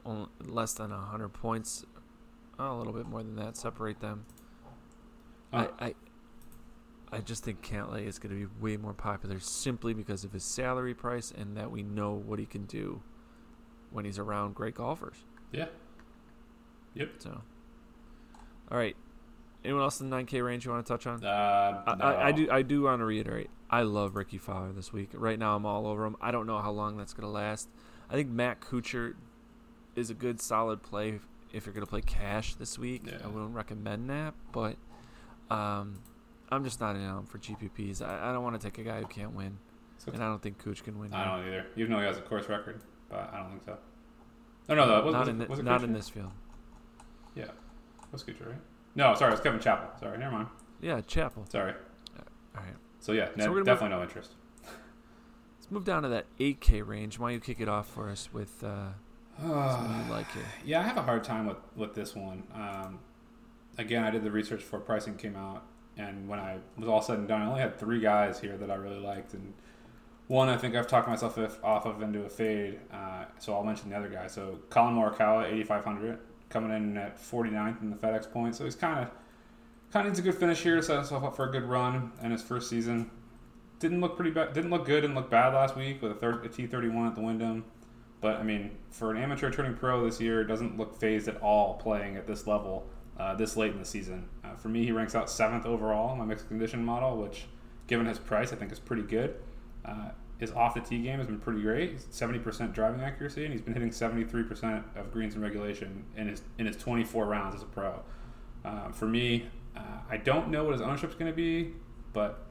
[0.41, 1.85] less than 100 points,
[2.59, 4.27] oh, a little bit more than that, separate them.
[5.53, 5.59] Oh.
[5.79, 5.95] I, I
[7.15, 10.43] I just think Cantlay is going to be way more popular simply because of his
[10.43, 13.03] salary price and that we know what he can do
[13.93, 15.19] when he's around great golfers.
[15.53, 15.67] Yeah.
[16.95, 17.11] Yep.
[17.19, 17.41] So,
[18.69, 18.97] all right.
[19.65, 21.25] Anyone else in the 9K range you want to touch on?
[21.25, 22.05] Uh, no.
[22.05, 22.51] I, I do.
[22.51, 23.49] I do want to reiterate.
[23.71, 25.11] I love Rickie Fowler this week.
[25.13, 26.17] Right now, I'm all over him.
[26.21, 27.69] I don't know how long that's going to last.
[28.11, 29.15] I think Matt Kuchar
[29.97, 31.21] is a good, solid play
[31.53, 33.03] if you're going to play cash this week.
[33.07, 33.19] Yeah.
[33.25, 34.77] I wouldn't recommend that, but
[35.51, 36.01] um,
[36.51, 38.03] I'm just not in on for GPPs.
[38.03, 39.59] I, I don't want to take a guy who can't win,
[40.07, 41.13] and I don't think Kuch can win.
[41.13, 41.67] I don't either.
[41.77, 43.79] Even though he has a course record, but I don't think so.
[44.69, 45.05] No, no, no.
[45.05, 45.85] Was, not was in the, was it not Kuchar?
[45.85, 46.31] in this field.
[47.35, 47.51] Yeah,
[48.13, 48.61] was Kuchar, right?
[48.95, 49.91] No, sorry, it's Kevin Chappell.
[49.99, 50.49] Sorry, never mind.
[50.81, 51.47] Yeah, Chappell.
[51.51, 51.73] Sorry.
[52.57, 52.75] All right.
[53.01, 54.33] So yeah, So no, we're gonna definitely no interest.
[55.59, 57.19] Let's move down to that 8K range.
[57.19, 58.91] Why don't you kick it off for us with uh,
[59.43, 60.43] you like here?
[60.65, 62.45] Yeah, I have a hard time with with this one.
[62.55, 62.99] Um,
[63.79, 65.65] again, I did the research before pricing came out,
[65.97, 68.71] and when I was all said and done, I only had three guys here that
[68.71, 69.55] I really liked, and
[70.29, 72.81] one I think I've talked myself off of into a fade.
[72.93, 74.27] Uh, so I'll mention the other guy.
[74.27, 76.19] So Collin Morikawa, eighty five hundred,
[76.49, 78.55] coming in at 49th in the FedEx point.
[78.55, 79.11] So he's kind of
[79.93, 82.13] kind of needs a good finish here to set himself up for a good run
[82.23, 83.11] in his first season.
[83.81, 84.53] Didn't look pretty bad.
[84.55, 85.03] Didn't look good.
[85.03, 87.65] Didn't look bad last week with a, third, a T thirty one at the Wyndham.
[88.25, 91.75] But I mean, for an amateur turning pro this year, doesn't look phased at all
[91.75, 92.87] playing at this level
[93.19, 94.27] uh, this late in the season.
[94.43, 97.45] Uh, for me, he ranks out seventh overall in my mixed condition model, which,
[97.87, 99.35] given his price, I think is pretty good.
[99.85, 100.09] Uh,
[100.39, 102.01] his off the tee game has been pretty great.
[102.15, 106.07] Seventy percent driving accuracy, and he's been hitting seventy three percent of greens in regulation
[106.17, 108.01] in his in his twenty four rounds as a pro.
[108.65, 111.75] Uh, for me, uh, I don't know what his ownership's going to be,
[112.15, 112.44] but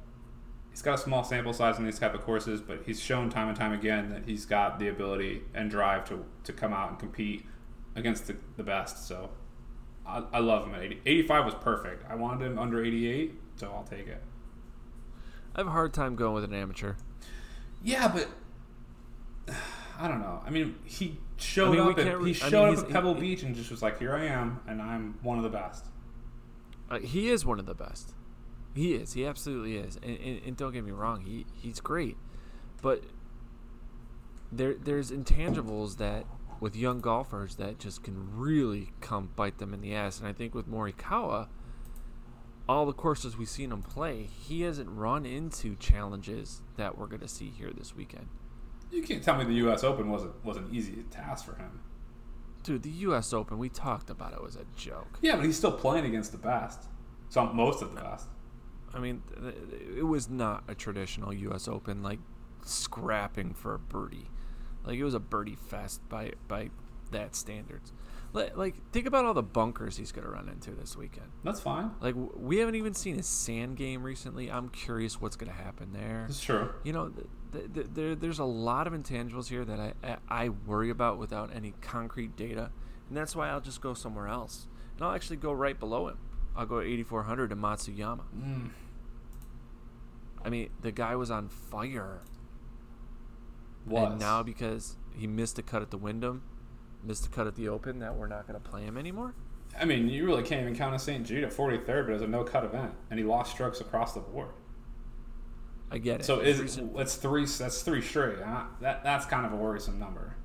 [0.73, 3.47] he's got a small sample size in these type of courses, but he's shown time
[3.47, 6.97] and time again that he's got the ability and drive to, to come out and
[6.97, 7.45] compete
[7.95, 9.07] against the, the best.
[9.07, 9.29] So
[10.03, 11.01] I, I love him at 80.
[11.05, 12.03] 85 was perfect.
[12.09, 14.23] I wanted him under 88, so I'll take it.
[15.55, 16.95] I have a hard time going with an amateur.
[17.83, 18.27] Yeah, but
[19.99, 20.41] I don't know.
[20.43, 21.99] I mean, he showed I mean, up.
[21.99, 23.99] At, re- he I mean, showed up at Pebble he- Beach and just was like,
[23.99, 25.85] "Here I am, and I'm one of the best."
[26.89, 28.13] Uh, he is one of the best.
[28.73, 29.13] He is.
[29.13, 29.97] He absolutely is.
[30.01, 32.17] And, and, and don't get me wrong, he he's great.
[32.81, 33.03] But
[34.51, 36.25] there there's intangibles that
[36.59, 40.19] with young golfers that just can really come bite them in the ass.
[40.19, 41.47] And I think with Morikawa,
[42.69, 47.21] all the courses we've seen him play, he hasn't run into challenges that we're going
[47.21, 48.27] to see here this weekend.
[48.91, 49.83] You can't tell me the U.S.
[49.83, 51.81] Open wasn't was an easy task for him.
[52.63, 53.33] Dude, the U.S.
[53.33, 55.19] Open, we talked about it was a joke.
[55.21, 56.83] Yeah, but he's still playing against the best.
[57.27, 58.27] Some most of the best.
[58.93, 59.23] I mean,
[59.97, 61.67] it was not a traditional U.S.
[61.67, 62.19] Open like
[62.63, 64.29] scrapping for a birdie.
[64.85, 66.69] Like it was a birdie fest by by
[67.11, 67.91] that standards.
[68.33, 71.27] Like, like think about all the bunkers he's going to run into this weekend.
[71.43, 71.91] That's fine.
[72.01, 74.51] Like we haven't even seen his sand game recently.
[74.51, 76.25] I'm curious what's going to happen there.
[76.27, 76.71] It's true.
[76.83, 80.17] You know, th- th- th- there there's a lot of intangibles here that I, I
[80.45, 82.71] I worry about without any concrete data,
[83.07, 84.67] and that's why I'll just go somewhere else.
[84.97, 86.17] And I'll actually go right below him.
[86.55, 88.21] I'll go 8400 to Matsuyama.
[88.37, 88.69] Mm.
[90.45, 92.21] I mean, the guy was on fire.
[93.85, 96.43] Was And now because he missed a cut at the Wyndham,
[97.03, 99.33] missed a cut at the Open, that we're not going to play him anymore.
[99.79, 101.25] I mean, you really can't even count a St.
[101.25, 104.13] Jude at 43rd, but it was a no cut event, and he lost strokes across
[104.13, 104.49] the board.
[105.91, 106.25] I get it.
[106.25, 107.45] So is recent- it's three?
[107.45, 108.39] That's three straight.
[108.39, 110.35] That that's kind of a worrisome number.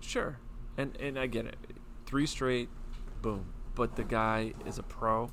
[0.00, 0.38] Sure,
[0.76, 1.56] and and I get it.
[2.06, 2.68] Three straight,
[3.20, 3.46] boom.
[3.74, 5.30] But the guy is a pro.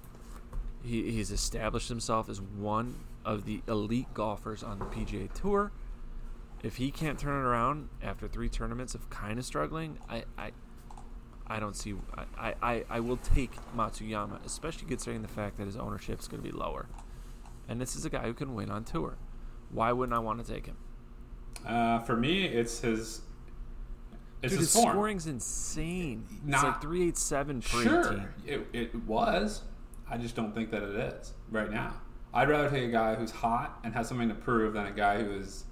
[0.83, 5.71] He he's established himself as one of the elite golfers on the PGA Tour.
[6.63, 10.51] If he can't turn it around after three tournaments of kind of struggling, I I,
[11.47, 11.95] I don't see.
[12.37, 16.41] I, I, I will take Matsuyama, especially considering the fact that his ownership is going
[16.41, 16.87] to be lower,
[17.67, 19.17] and this is a guy who can win on tour.
[19.69, 20.77] Why wouldn't I want to take him?
[21.65, 23.21] Uh, for me, it's his.
[24.41, 26.25] It's Dude, his, his scoring's insane.
[26.47, 28.27] it's like three eight seven Sure, 18.
[28.45, 29.63] it, it was.
[30.09, 31.93] I just don't think that it is right now.
[32.35, 35.23] I'd rather take a guy who's hot and has something to prove than a guy
[35.23, 35.63] who is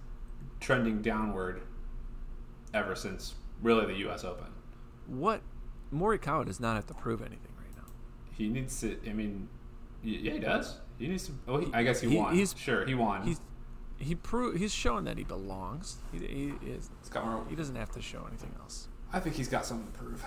[0.61, 1.61] trending downward
[2.73, 4.23] ever since really the U.S.
[4.23, 4.47] Open.
[5.07, 5.41] What
[5.93, 7.83] Morikawa does not have to prove anything right now.
[8.31, 8.97] He needs to.
[9.07, 9.49] I mean,
[10.01, 10.77] yeah, he does.
[10.97, 11.33] He needs to.
[11.47, 12.33] Oh, he, I guess he, He- won.
[12.33, 13.23] he's- sure, he won.
[13.23, 13.41] He's
[13.97, 15.97] he pro- he's shown that he belongs.
[16.11, 16.89] He, he is.
[17.13, 18.87] More- He doesn't have to show anything else.
[19.13, 20.23] I think he's got something to prove.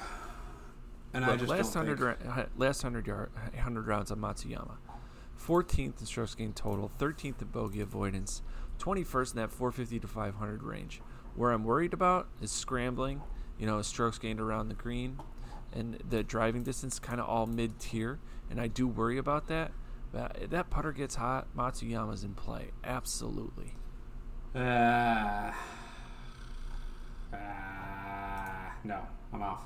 [1.12, 4.77] And I just last hundred ra- uh, last hundred yard hundred rounds on Matsuyama,
[5.37, 8.42] fourteenth in strokes gained total, thirteenth in bogey avoidance,
[8.79, 11.01] twenty first in that four fifty to five hundred range.
[11.35, 13.22] Where I'm worried about is scrambling
[13.59, 15.18] You know, strokes gained around the green,
[15.72, 18.18] and the driving distance kind of all mid tier,
[18.51, 19.72] and I do worry about that.
[20.12, 22.70] But that putter gets hot, Matsuyama's in play.
[22.85, 23.75] Absolutely.
[24.55, 25.53] Uh,
[27.33, 27.37] uh,
[28.85, 29.01] no,
[29.33, 29.62] I'm off.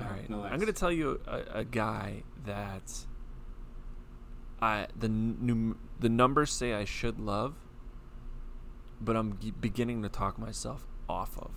[0.00, 2.92] All right, No, I'm going to tell you a, a guy that
[4.62, 7.56] I the num- the numbers say I should love,
[9.00, 11.50] but I'm g- beginning to talk myself off of,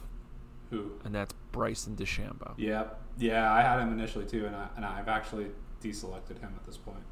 [0.71, 0.93] Who?
[1.05, 2.55] and that's Bryson DeChambeau.
[2.57, 3.01] Yep.
[3.19, 5.47] Yeah, I had him initially too, and, I, and I've actually
[5.81, 7.03] deselected him at this point.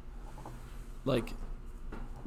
[1.04, 1.32] Like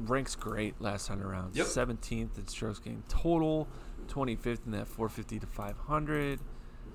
[0.00, 1.54] ranks great last time around.
[1.54, 1.66] Yep.
[1.66, 3.68] 17th in strokes gained total,
[4.08, 6.40] 25th in that 450 to 500.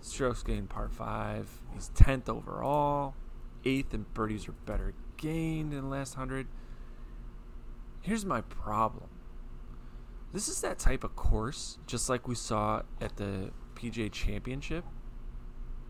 [0.02, 1.62] Strokes gained par 5.
[1.74, 3.14] He's 10th overall.
[3.64, 6.48] 8th in birdies or better gained in the last 100.
[8.04, 9.10] Here's my problem.
[10.34, 14.84] This is that type of course, just like we saw at the PGA Championship,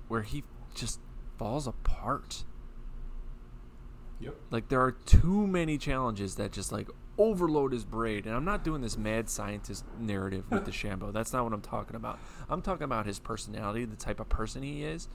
[0.10, 0.44] where he
[0.76, 1.00] just
[1.40, 2.44] falls apart.
[4.20, 4.36] Yep.
[4.52, 8.24] Like there are too many challenges that just like overload his brain.
[8.28, 11.12] And I'm not doing this mad scientist narrative with the Shambo.
[11.12, 12.20] That's not what I'm talking about.
[12.48, 15.10] I'm talking about his personality, the type of person he is.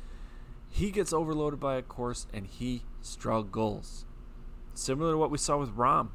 [0.69, 4.05] He gets overloaded by a course and he struggles.
[4.75, 6.09] Similar to what we saw with Rahm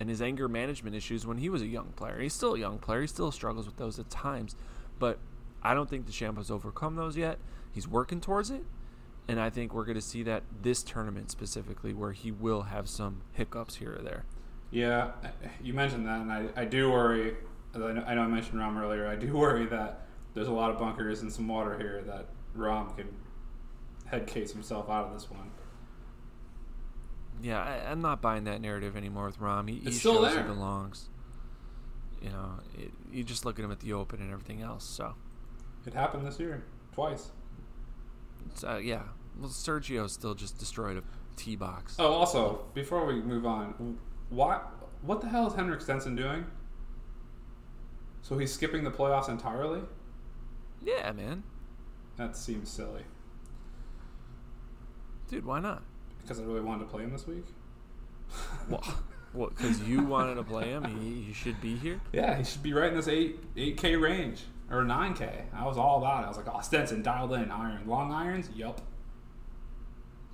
[0.00, 2.20] and his anger management issues when he was a young player.
[2.20, 3.00] He's still a young player.
[3.02, 4.54] He still struggles with those at times.
[4.98, 5.18] But
[5.62, 7.38] I don't think DeChambeau's overcome those yet.
[7.72, 8.64] He's working towards it.
[9.26, 12.88] And I think we're going to see that this tournament specifically, where he will have
[12.88, 14.24] some hiccups here or there.
[14.70, 15.12] Yeah,
[15.62, 17.34] you mentioned that, and I, I do worry.
[17.74, 19.06] I know, I mentioned Rahm earlier.
[19.06, 22.96] I do worry that there's a lot of bunkers and some water here that Rahm
[22.96, 23.08] can
[24.06, 25.50] head case himself out of this one.
[27.42, 29.68] Yeah, I, I'm not buying that narrative anymore with Rahm.
[29.68, 30.42] He, he still shows there.
[30.42, 31.08] he belongs.
[32.22, 34.84] You know, it, you just look at him at the Open and everything else.
[34.84, 35.14] So,
[35.86, 37.28] It happened this year twice.
[38.66, 39.02] uh, yeah.
[39.38, 41.02] Well, Sergio still just destroyed a
[41.36, 41.94] tee box.
[42.00, 43.98] Oh, also, before we move on,
[44.30, 44.60] why?
[45.02, 46.44] What the hell is Henrik Stenson doing?
[48.22, 49.80] So he's skipping the playoffs entirely?
[50.82, 51.44] Yeah, man.
[52.16, 53.04] That seems silly.
[55.28, 55.82] Dude, why not?
[56.28, 57.46] Because I really wanted to play him this week.
[58.68, 58.84] Well,
[59.32, 59.56] what?
[59.56, 62.02] Because you wanted to play him, he, he should be here.
[62.12, 65.44] Yeah, he should be right in this eight eight K range or nine K.
[65.54, 66.26] I was all about it.
[66.26, 68.50] I was like, oh, Stenson dialed in iron, long irons.
[68.54, 68.82] Yup.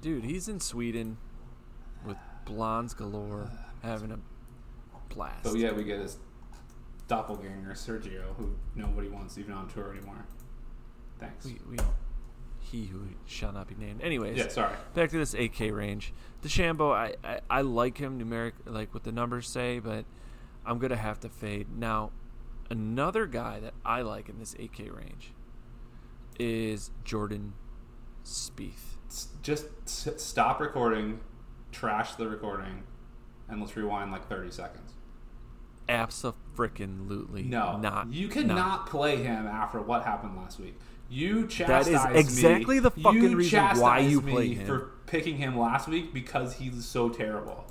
[0.00, 1.16] Dude, he's in Sweden
[2.04, 4.18] with blondes galore, uh, having a
[5.14, 5.44] blast.
[5.44, 6.18] So yeah, we get his
[7.06, 10.26] doppelganger Sergio, who nobody wants even on tour anymore.
[11.20, 11.44] Thanks.
[11.44, 11.76] We, we,
[12.64, 14.00] he who shall not be named.
[14.02, 14.74] Anyways, yeah, sorry.
[14.94, 16.12] back to this 8K range.
[16.42, 20.04] DeChambeau, I, I, I like him numeric, like what the numbers say, but
[20.64, 21.66] I'm gonna have to fade.
[21.76, 22.10] Now,
[22.70, 25.32] another guy that I like in this 8K range
[26.38, 27.52] is Jordan
[28.24, 28.96] Spieth.
[29.42, 29.66] Just
[30.18, 31.20] stop recording,
[31.70, 32.82] trash the recording,
[33.48, 34.94] and let's rewind like thirty seconds.
[35.88, 38.10] Absolutely No, not.
[38.12, 40.76] You cannot play him after what happened last week.
[41.10, 42.80] You That chastised is exactly me.
[42.80, 44.66] the fucking you reason why you me play him.
[44.66, 47.64] for picking him last week because he's so terrible.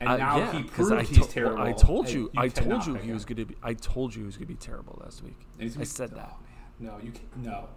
[0.00, 1.62] And Uh, now yeah, he proved I he's to- terrible.
[1.62, 3.56] I told and you, I told you he was gonna be.
[3.62, 5.38] I told you he was gonna be terrible last week.
[5.60, 6.36] I be- said oh, that.
[6.40, 6.90] man.
[6.92, 7.36] No, you can't.
[7.38, 7.68] No,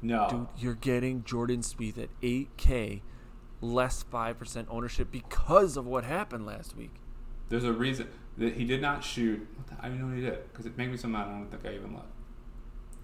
[0.00, 0.26] no.
[0.30, 3.02] Dude, you're getting Jordan Spieth at 8K,
[3.60, 6.94] less 5% ownership because of what happened last week.
[7.50, 9.46] There's a reason that he did not shoot.
[9.78, 11.28] I don't even know what he did because it made me so mad.
[11.28, 12.10] I don't think I even looked.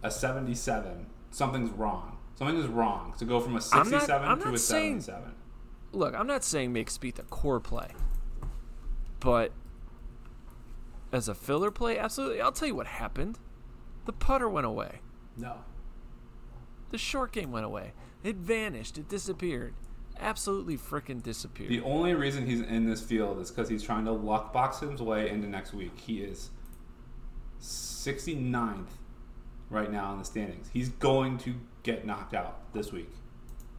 [0.02, 1.06] A 77.
[1.30, 2.18] Something's wrong.
[2.34, 5.34] Something is wrong to go from a I'm not- 67 I'm to a saying- 77.
[5.92, 7.88] Look, I'm not saying make Spieth the core play,
[9.20, 9.52] but
[11.12, 12.40] as a filler play, absolutely.
[12.40, 13.38] I'll tell you what happened.
[14.06, 15.00] The putter went away.
[15.36, 15.58] No.
[16.90, 17.92] The short game went away.
[18.24, 18.96] It vanished.
[18.96, 19.74] It disappeared.
[20.18, 21.70] Absolutely freaking disappeared.
[21.70, 25.00] The only reason he's in this field is because he's trying to luck box his
[25.02, 25.98] way into next week.
[25.98, 26.50] He is
[27.60, 28.98] 69th
[29.72, 30.68] right now in the standings.
[30.72, 33.10] He's going to get knocked out this week.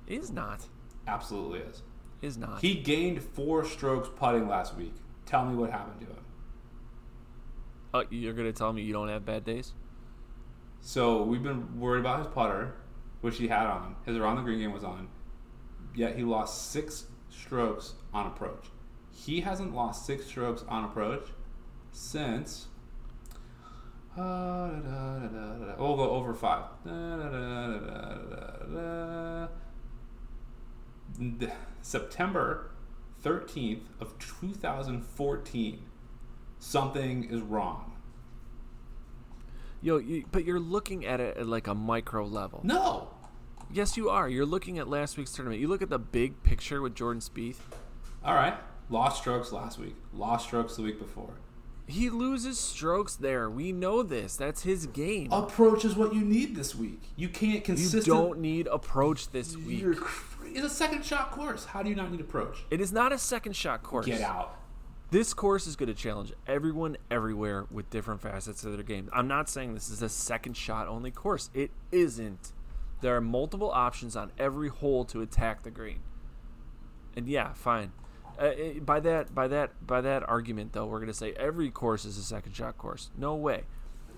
[0.08, 0.66] is not.
[1.08, 1.84] Absolutely is.
[2.22, 2.62] Is not.
[2.62, 4.94] He gained four strokes putting last week.
[5.26, 6.24] Tell me what happened to him.
[7.94, 9.74] Oh, you're gonna tell me you don't have bad days?
[10.82, 12.76] So we've been worried about his putter,
[13.22, 13.96] which he had on.
[14.06, 15.10] His around the green game was on.
[15.96, 18.66] Yet he lost six strokes on approach.
[19.12, 21.28] He hasn't lost six strokes on approach
[21.91, 22.68] since.
[24.16, 25.76] Uh, da, da, da.
[25.78, 26.66] We'll go over five.
[31.82, 32.72] September
[33.24, 35.86] 13th of 2014.
[36.59, 37.93] Something is wrong.
[39.82, 42.61] Yo, you, but you're looking at it at like a micro level.
[42.64, 43.09] No.
[43.72, 44.30] Yes, you are.
[44.30, 45.59] You're looking at last week's tournament.
[45.59, 47.57] You look at the big picture with Jordan Spieth.
[48.24, 48.55] All right.
[48.89, 49.95] Lost strokes last week.
[50.14, 51.34] Lost strokes the week before.
[51.86, 53.50] He loses strokes there.
[53.50, 54.36] We know this.
[54.38, 55.32] That's his game.
[55.32, 57.02] Approach is what you need this week.
[57.16, 59.82] You can't you don't need approach this week.
[59.82, 59.96] You're
[60.46, 61.66] it's a second shot course.
[61.66, 62.64] How do you not need approach?
[62.70, 64.06] It is not a second shot course.
[64.06, 64.60] Get out.
[65.10, 69.10] This course is going to challenge everyone everywhere with different facets of their game.
[69.14, 71.50] I'm not saying this is a second shot only course.
[71.54, 72.54] It isn't.
[73.02, 76.00] There are multiple options on every hole to attack the green.
[77.16, 77.92] And yeah, fine.
[78.42, 81.70] Uh, it- by that by that by that argument though, we're going to say every
[81.70, 83.10] course is a second shot course.
[83.18, 83.64] No way.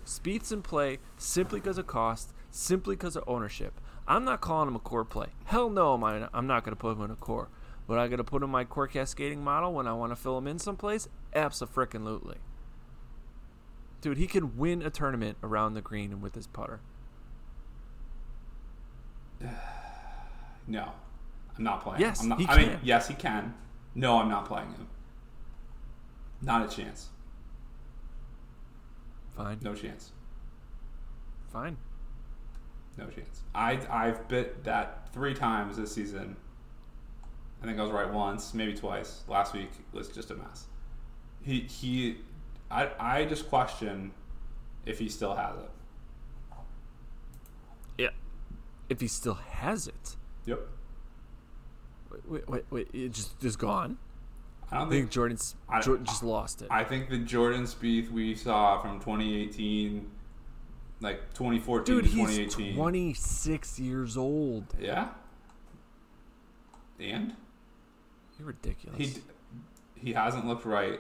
[0.06, 3.80] Spieth's in play simply because of cost, simply because of ownership.
[4.08, 5.28] I'm not calling him a core play.
[5.46, 7.50] Hell no, am I, I'm not going to put him in a core.
[7.88, 10.16] But I going to put him in my core cascading model when I want to
[10.16, 11.08] fill him in someplace?
[11.34, 12.38] Absolutely.
[14.02, 16.80] Dude, he can win a tournament around the green and with his putter.
[20.68, 20.94] No,
[21.56, 22.02] I'm not playing.
[22.02, 23.54] Yes, I'm not, he I mean, yes, he can.
[23.96, 24.88] No, I'm not playing him.
[26.42, 27.08] Not a chance.
[29.36, 29.60] Fine.
[29.62, 30.12] No chance.
[31.52, 31.78] Fine.
[32.98, 33.42] No chance.
[33.54, 36.36] I I've bit that three times this season.
[37.62, 39.24] I think I was right once, maybe twice.
[39.28, 40.66] Last week was just a mess.
[41.42, 42.18] He he,
[42.70, 44.12] I I just question
[44.86, 45.70] if he still has it.
[47.98, 48.10] Yeah.
[48.90, 50.16] If he still has it.
[50.46, 50.60] Yep.
[52.28, 53.98] Wait, wait, wait, it just is gone.
[54.72, 56.68] I don't I think think Jordan's I- Jordan just lost it.
[56.72, 60.10] I think the Jordan Spieth we saw from 2018,
[61.02, 62.76] like 2014 Dude, to he's 2018.
[62.76, 64.66] 26 years old.
[64.80, 65.10] Yeah.
[67.00, 67.36] And
[68.40, 68.98] You're ridiculous.
[68.98, 69.22] he
[69.96, 71.00] he hasn't looked right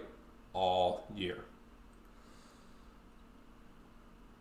[0.53, 1.45] all year.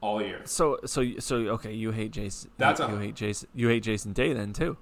[0.00, 0.42] All year.
[0.44, 2.50] So so so okay, you hate Jason.
[2.58, 3.48] That's you, a- you hate Jason.
[3.54, 4.76] You hate Jason Day then too,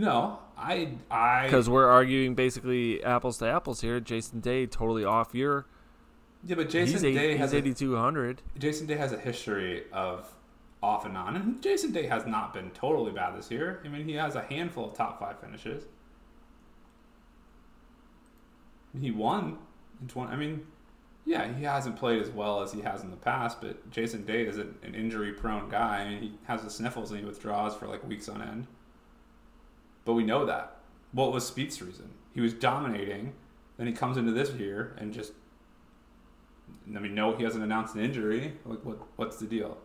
[0.00, 4.00] No, I I because we're arguing basically apples to apples here.
[4.00, 5.66] Jason Day totally off year.
[6.42, 8.40] yeah, but Jason he's eight, Day has eighty two hundred.
[8.58, 10.26] Jason Day has a history of
[10.82, 13.82] off and on, and Jason Day has not been totally bad this year.
[13.84, 15.84] I mean, he has a handful of top five finishes.
[18.98, 19.58] He won
[20.00, 20.32] in twenty.
[20.32, 20.66] I mean,
[21.26, 24.46] yeah, he hasn't played as well as he has in the past, but Jason Day
[24.46, 25.98] is an, an injury-prone guy.
[25.98, 28.66] I mean, he has the sniffles and he withdraws for like weeks on end.
[30.04, 30.76] But we know that.
[31.12, 32.10] What was Spieth's reason?
[32.34, 33.34] He was dominating.
[33.76, 35.32] Then he comes into this year and just
[36.96, 38.54] I mean, no, he hasn't announced an injury.
[38.64, 38.98] Like, what?
[39.16, 39.78] What's the deal?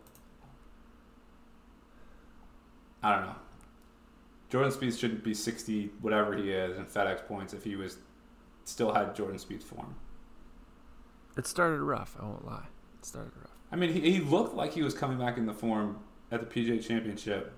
[3.02, 3.36] I don't know.
[4.50, 7.98] Jordan Spieth shouldn't be sixty, whatever he is, in FedEx points if he was
[8.64, 9.94] still had Jordan Spieth's form.
[11.36, 12.16] It started rough.
[12.20, 12.66] I won't lie.
[12.98, 13.50] It started rough.
[13.70, 15.98] I mean, he, he looked like he was coming back in the form
[16.30, 17.52] at the PGA Championship,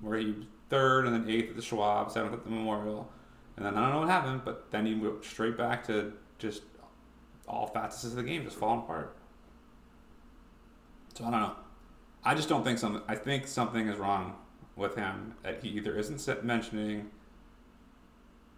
[0.00, 3.08] where he third and then eighth at the Schwab, seventh at the Memorial,
[3.56, 6.62] and then I don't know what happened, but then he went straight back to just
[7.46, 9.16] all facets of the game just falling apart.
[11.14, 11.52] So I don't know.
[12.24, 13.02] I just don't think something.
[13.06, 14.36] I think something is wrong
[14.74, 17.10] with him that he either isn't mentioning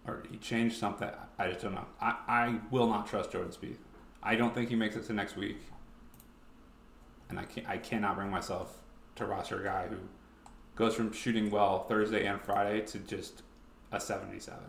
[0.07, 1.09] or he changed something.
[1.37, 1.85] I just don't know.
[1.99, 3.77] I, I will not trust Jordan Spieth.
[4.23, 5.57] I don't think he makes it to next week
[7.29, 8.77] and I can I cannot bring myself
[9.15, 9.97] to roster a guy who
[10.75, 13.43] goes from shooting well Thursday and Friday to just
[13.91, 14.59] a 77.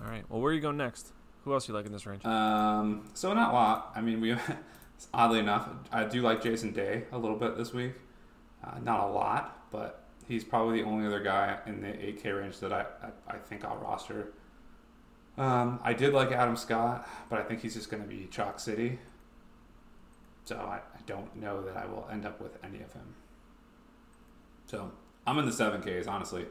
[0.00, 0.24] All right.
[0.28, 1.12] Well, where are you going next?
[1.44, 2.24] Who else you like in this range?
[2.24, 3.92] Um, so not a lot.
[3.94, 4.34] I mean, we
[5.14, 7.94] oddly enough, I do like Jason Day a little bit this week.
[8.64, 12.58] Uh, not a lot, but he's probably the only other guy in the 8K range
[12.60, 14.32] that I I, I think I'll roster.
[15.36, 18.60] Um, I did like Adam Scott, but I think he's just going to be chalk
[18.60, 18.98] city.
[20.44, 23.14] So I, I don't know that I will end up with any of him.
[24.72, 24.90] So
[25.26, 26.46] I'm in the 7Ks, honestly.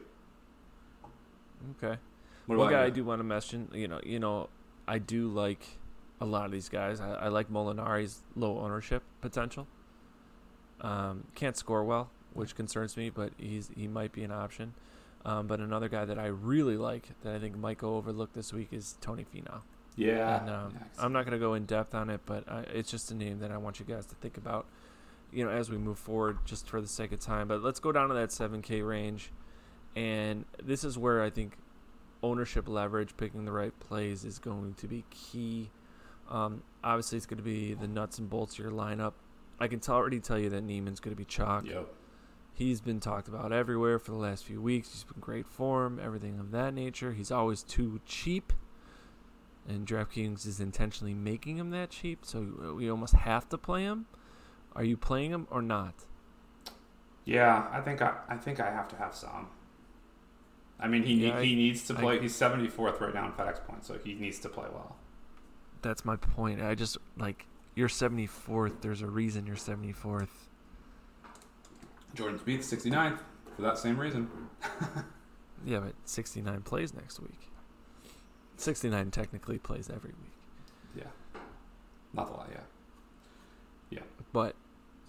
[1.76, 1.98] okay.
[2.46, 2.84] What One guy?
[2.84, 4.48] I do want to mention, you know, you know,
[4.86, 5.66] I do like
[6.20, 7.00] a lot of these guys.
[7.00, 9.66] I, I like Molinari's low ownership potential.
[10.80, 14.74] Um, can't score well, which concerns me, but he's he might be an option.
[15.24, 18.52] Um, but another guy that I really like that I think might go overlooked this
[18.52, 19.62] week is Tony Finau.
[19.96, 20.40] Yeah.
[20.40, 23.10] and um, I'm not going to go in depth on it, but uh, it's just
[23.10, 24.66] a name that I want you guys to think about,
[25.32, 27.48] you know, as we move forward, just for the sake of time.
[27.48, 29.30] But let's go down to that 7K range,
[29.96, 31.56] and this is where I think
[32.22, 35.70] ownership leverage, picking the right plays, is going to be key.
[36.30, 39.14] Um, obviously, it's going to be the nuts and bolts of your lineup.
[39.58, 41.66] I can tell, already tell you that Niemann's going to be chalk.
[41.66, 41.88] Yep.
[42.54, 44.92] He's been talked about everywhere for the last few weeks.
[44.92, 47.12] He's been great form, everything of that nature.
[47.12, 48.52] He's always too cheap,
[49.66, 54.06] and DraftKings is intentionally making him that cheap, so we almost have to play him.
[54.74, 55.94] Are you playing him or not?
[57.24, 59.48] Yeah, I think I, I think I have to have some.
[60.80, 62.18] I mean, he Yeah, he I- needs to play.
[62.18, 64.96] I- he's seventy fourth right now in FedEx points, so he needs to play well.
[65.82, 66.62] That's my point.
[66.62, 68.80] I just like you're 74th.
[68.82, 70.28] There's a reason you're 74th.
[72.14, 73.18] Jordan Spieth 69th
[73.56, 74.28] for that same reason.
[75.64, 77.38] Yeah, but 69 plays next week.
[78.56, 80.32] 69 technically plays every week.
[80.96, 81.40] Yeah,
[82.12, 82.48] not a lot.
[82.50, 82.58] Yeah.
[83.90, 84.00] Yeah,
[84.32, 84.56] But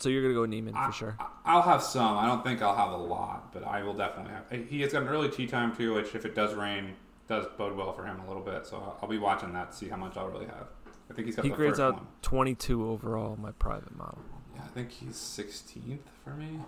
[0.04, 1.18] so you're gonna go Niemann I, for sure.
[1.45, 2.18] I'll have some.
[2.18, 4.70] I don't think I'll have a lot, but I will definitely have.
[4.70, 6.93] He has got an early tea time too, which if it does rain,
[7.30, 8.68] does bode well for him a little bit.
[8.68, 10.68] So I'll, I'll be watching that to see how much I'll really have.
[11.10, 12.08] I think he's got He the grades out one.
[12.22, 14.20] 22 overall in my private model.
[14.54, 16.60] Yeah, I think he's 16th for me.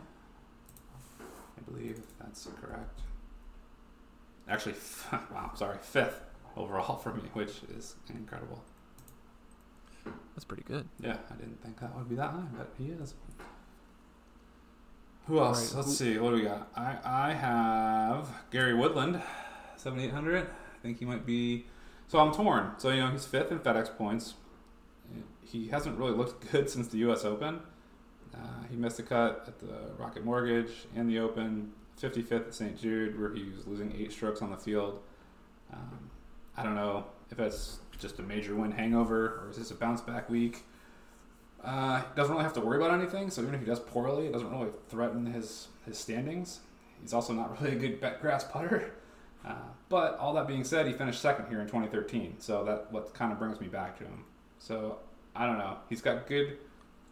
[1.19, 3.01] I believe if that's correct.
[4.47, 4.75] Actually,
[5.11, 6.21] wow, sorry, fifth
[6.55, 8.63] overall for me, which is incredible.
[10.35, 10.87] That's pretty good.
[11.01, 13.13] Yeah, I didn't think that would be that high, but he is.
[15.27, 15.71] Who else?
[15.73, 16.17] Right, Let's who- see.
[16.19, 16.67] What do we got?
[16.75, 19.21] I I have Gary Woodland,
[19.77, 20.43] 7800.
[20.45, 20.47] I
[20.81, 21.65] think he might be.
[22.07, 22.71] So I'm torn.
[22.77, 24.35] So you know he's fifth in FedEx points.
[25.43, 27.25] He hasn't really looked good since the U.S.
[27.25, 27.61] Open.
[28.33, 28.37] Uh,
[28.69, 31.71] he missed a cut at the Rocket Mortgage and the Open.
[32.01, 32.77] 55th at St.
[32.77, 34.99] Jude, where he was losing eight strokes on the field.
[35.71, 36.09] Um,
[36.57, 40.01] I don't know if that's just a major win hangover or is this a bounce
[40.01, 40.65] back week.
[41.65, 44.33] Uh, doesn't really have to worry about anything, so even if he does poorly, it
[44.33, 46.59] doesn't really threaten his, his standings.
[47.01, 48.93] He's also not really a good grass putter.
[49.43, 49.53] Uh,
[49.89, 53.31] but all that being said, he finished second here in 2013, so that what kind
[53.31, 54.25] of brings me back to him.
[54.59, 54.99] So
[55.35, 55.77] I don't know.
[55.89, 56.57] He's got good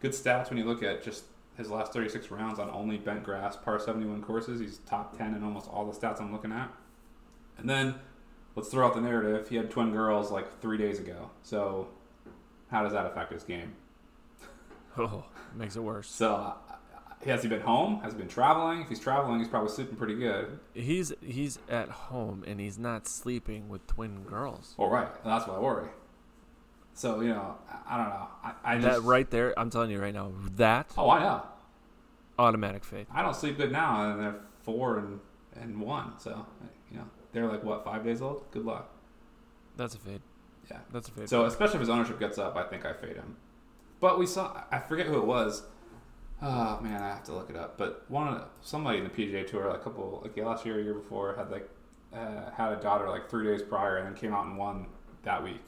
[0.00, 1.24] good stats when you look at just
[1.56, 4.60] his last 36 rounds on only bent grass par 71 courses.
[4.60, 6.70] He's top 10 in almost all the stats I'm looking at.
[7.58, 7.94] And then
[8.56, 9.48] let's throw out the narrative.
[9.48, 11.30] He had twin girls like three days ago.
[11.42, 11.88] So
[12.70, 13.72] how does that affect his game?
[14.96, 15.24] Oh,
[15.54, 16.08] makes it worse.
[16.08, 16.54] So uh,
[17.26, 18.00] has he been home?
[18.00, 18.80] Has he been traveling?
[18.82, 20.58] If he's traveling, he's probably sleeping pretty good.
[20.74, 24.74] He's he's at home and he's not sleeping with twin girls.
[24.76, 25.08] Well, right.
[25.24, 25.88] That's what I worry.
[26.92, 28.28] So you know, I, I don't know.
[28.44, 31.42] I, I That right there, I'm telling you right now, that Oh, I know.
[32.38, 33.06] automatic fade.
[33.12, 35.20] I don't sleep good now, and they're four and
[35.56, 36.12] and one.
[36.18, 36.46] So
[36.90, 38.44] you know, they're like what five days old.
[38.52, 38.90] Good luck.
[39.76, 40.20] That's a fade.
[40.70, 40.78] Yeah.
[40.92, 41.28] That's a fade.
[41.28, 43.36] So especially if his ownership gets up, I think I fade him.
[44.00, 45.62] But we saw I forget who it was.
[46.42, 47.78] Oh man, I have to look it up.
[47.78, 50.76] But one of the, somebody in the PGA Tour, like a couple like last year,
[50.76, 51.68] or year before, had like
[52.12, 54.86] uh, had a daughter like three days prior, and then came out and won
[55.22, 55.62] that week.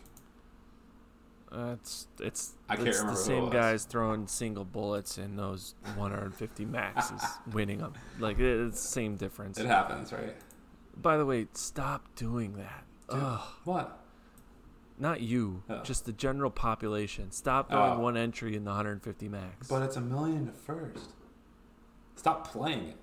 [1.51, 5.74] Uh, it's it's I can't it's remember the same guys throwing single bullets in those
[5.95, 7.22] 150 maxes,
[7.53, 7.95] winning them.
[8.18, 9.59] Like it's the same difference.
[9.59, 10.35] It happens, right?
[10.97, 12.85] By the way, stop doing that.
[13.09, 14.01] Dude, Ugh, What?
[14.99, 15.82] Not you, Oh.
[15.82, 17.30] just the general population.
[17.30, 18.03] Stop throwing Oh.
[18.03, 19.68] one entry in the 150 max.
[19.68, 21.11] But it's a million to first.
[22.16, 22.97] Stop playing it.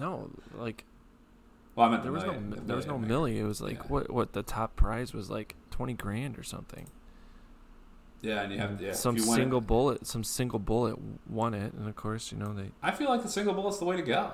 [0.00, 0.84] no, like
[1.74, 3.40] Well, I meant there the was no million, mi- the there was no million milli.
[3.42, 3.82] It was like Yeah.
[3.88, 6.88] what what the top prize was like 20 grand or something.
[8.22, 8.92] Yeah, and you have yeah.
[8.92, 10.96] some win it- single bullet, some single bullet
[11.28, 13.86] won it, and of course you know they I feel like the single bullet's the
[13.86, 14.32] way to go.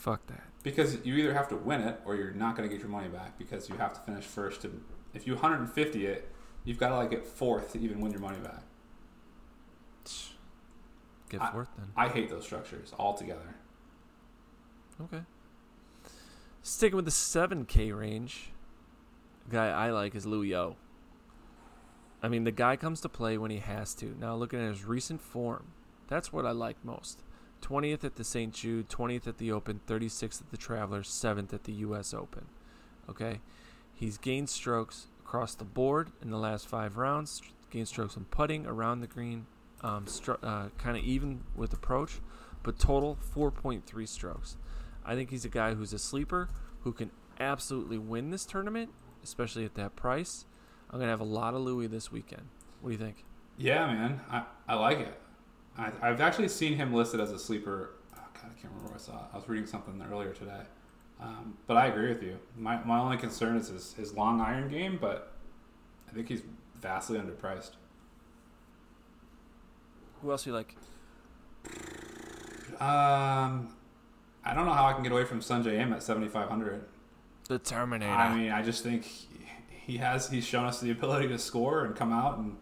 [0.00, 0.42] Fuck that.
[0.62, 3.08] Because you either have to win it or you're not going to get your money
[3.08, 4.64] back because you have to finish first.
[4.64, 4.82] And
[5.14, 6.28] if you 150 it,
[6.64, 8.62] you've got to like get fourth to even win your money back.
[11.28, 11.88] Get I- fourth then.
[11.96, 13.56] I hate those structures altogether.
[15.02, 15.22] Okay.
[16.62, 18.52] Sticking with the 7K range,
[19.50, 20.54] guy I like is Louis
[22.22, 24.14] I mean, the guy comes to play when he has to.
[24.20, 25.68] Now, looking at his recent form,
[26.08, 27.22] that's what I like most.
[27.60, 28.52] 20th at the St.
[28.52, 32.14] Jude, 20th at the Open, 36th at the Travelers, 7th at the U.S.
[32.14, 32.46] Open.
[33.08, 33.40] Okay?
[33.94, 38.66] He's gained strokes across the board in the last five rounds, gained strokes on putting
[38.66, 39.46] around the green,
[39.82, 40.06] um,
[40.42, 42.20] uh, kind of even with approach,
[42.62, 44.56] but total 4.3 strokes.
[45.04, 46.48] I think he's a guy who's a sleeper
[46.82, 48.90] who can absolutely win this tournament,
[49.22, 50.44] especially at that price.
[50.90, 52.48] I'm gonna have a lot of Louis this weekend.
[52.80, 53.24] What do you think?
[53.56, 55.20] Yeah, man, I, I like it.
[55.80, 57.94] I, I've actually seen him listed as a sleeper.
[58.14, 59.24] Oh, God, I can't remember where I saw it.
[59.32, 60.62] I was reading something earlier today.
[61.20, 62.38] Um, but I agree with you.
[62.56, 65.32] My, my only concern is his, his long iron game, but
[66.08, 66.42] I think he's
[66.80, 67.72] vastly underpriced.
[70.22, 70.76] Who else do you like?
[72.80, 73.74] Um,
[74.44, 76.84] I don't know how I can get away from Sungjae Im at 7,500.
[77.48, 78.12] The Terminator.
[78.12, 79.28] I mean, I just think he,
[79.68, 82.56] he has he's shown us the ability to score and come out, and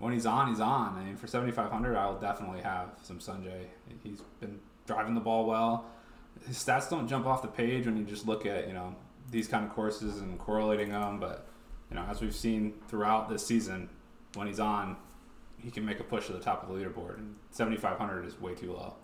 [0.00, 0.96] when he's on, he's on.
[0.98, 3.66] I mean, for 7,500, I'll definitely have some Sungjae.
[4.02, 5.86] He's been driving the ball well.
[6.46, 8.94] His stats don't jump off the page when you just look at you know
[9.30, 11.46] these kind of courses and correlating them, but
[11.90, 13.88] you know as we've seen throughout this season,
[14.34, 14.96] when he's on,
[15.58, 17.18] he can make a push to the top of the leaderboard.
[17.18, 18.94] And 7,500 is way too low.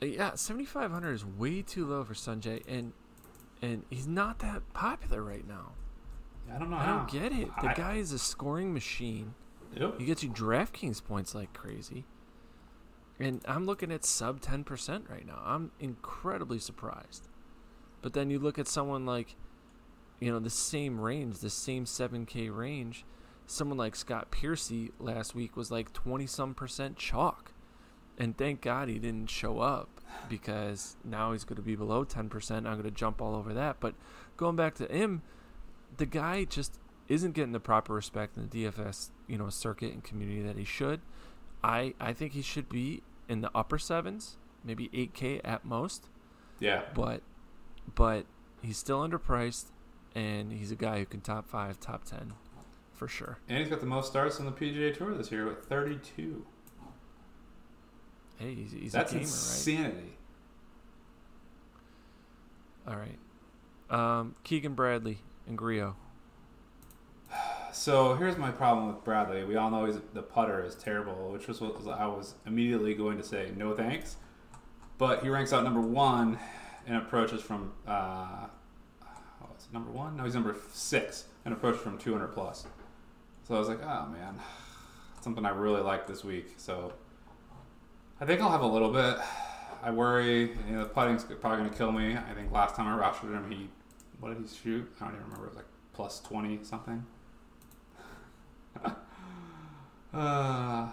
[0.00, 2.92] Yeah, 7500 is way too low for Sungjae and
[3.62, 5.72] and he's not that popular right now.
[6.54, 7.48] I don't know I don't get it.
[7.62, 9.34] The I- guy is a scoring machine.
[9.76, 9.98] Yep.
[9.98, 12.04] He gets you DraftKings points like crazy.
[13.20, 15.40] And I'm looking at sub 10% right now.
[15.44, 17.28] I'm incredibly surprised.
[18.00, 19.34] But then you look at someone like,
[20.20, 23.04] you know, the same range, the same 7K range.
[23.46, 27.52] Someone like Scott Piercy last week was like 20 some percent chalk.
[28.18, 29.88] And thank God he didn't show up
[30.28, 32.50] because now he's going to be below 10%.
[32.50, 33.78] I'm going to jump all over that.
[33.80, 33.94] But
[34.36, 35.22] going back to him,
[35.96, 36.78] the guy just
[37.08, 40.64] isn't getting the proper respect in the DFS, you know, circuit and community that he
[40.64, 41.00] should.
[41.64, 46.08] I I think he should be in the upper sevens, maybe 8K at most.
[46.60, 46.82] Yeah.
[46.94, 47.22] But
[47.94, 48.26] but
[48.62, 49.66] he's still underpriced,
[50.14, 52.34] and he's a guy who can top five, top ten,
[52.92, 53.38] for sure.
[53.48, 56.44] And he's got the most starts on the PGA Tour this year with 32.
[58.38, 60.18] Hey, he's, he's That's a gamer, insanity.
[62.86, 62.94] right?
[62.94, 63.18] All right.
[63.90, 65.96] Um, Keegan Bradley and Grillo.
[67.78, 69.44] So here's my problem with Bradley.
[69.44, 73.18] We all know he's, the putter is terrible, which was what I was immediately going
[73.18, 74.16] to say no thanks.
[74.98, 76.40] But he ranks out number one
[76.88, 78.48] in approaches from uh,
[79.72, 80.16] number one?
[80.16, 82.66] No, he's number six in approaches from 200 plus.
[83.46, 84.34] So I was like, oh man,
[85.20, 86.54] something I really like this week.
[86.56, 86.92] So
[88.20, 89.18] I think I'll have a little bit.
[89.84, 92.16] I worry, you know, the putting's probably going to kill me.
[92.16, 93.68] I think last time I rostered him, he
[94.18, 94.92] what did he shoot?
[95.00, 95.46] I don't even remember.
[95.46, 97.06] It was like plus 20 something.
[100.12, 100.88] Uh,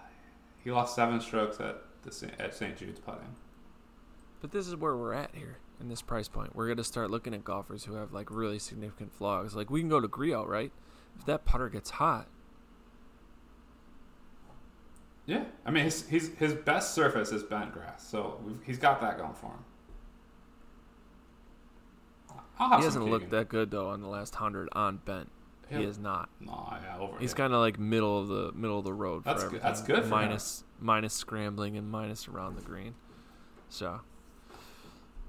[0.64, 2.76] he lost seven strokes at the at St.
[2.76, 3.36] Jude's putting.
[4.40, 6.54] But this is where we're at here in this price point.
[6.54, 9.54] We're gonna start looking at golfers who have like really significant flaws.
[9.54, 10.72] Like we can go to Grillo, right?
[11.18, 12.26] If that putter gets hot,
[15.28, 19.00] Yeah, I mean his his, his best surface is bent grass, so we've, he's got
[19.02, 19.64] that going for him.
[22.78, 25.30] He hasn't looked that good though on the last hundred on bent.
[25.70, 26.28] He is not.
[26.40, 27.18] No, yeah, over.
[27.18, 29.24] He's kind of like middle of the middle of the road.
[29.24, 29.68] That's for good- everything.
[29.68, 30.10] that's good for him.
[30.10, 32.94] minus minus scrambling and minus around the green.
[33.68, 34.00] So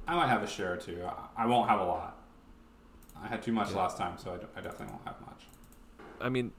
[0.07, 1.03] I might have a share or two.
[1.05, 2.17] I, I won't have a lot.
[3.21, 3.77] I had too much Yeah.
[3.77, 5.43] last time, so I, d- I definitely won't have much.
[6.21, 6.53] I mean,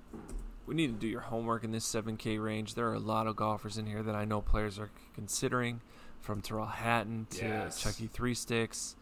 [0.66, 2.74] we need to do your homework in this 7K range.
[2.74, 5.80] There are a lot of golfers in here that I know players are considering,
[6.20, 7.80] from Tyrrell Hatton to Yes.
[7.82, 8.94] Chucky Three Sticks,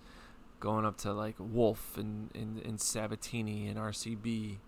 [0.60, 4.58] going up to like Wolff and, and, and Sabatini and RCB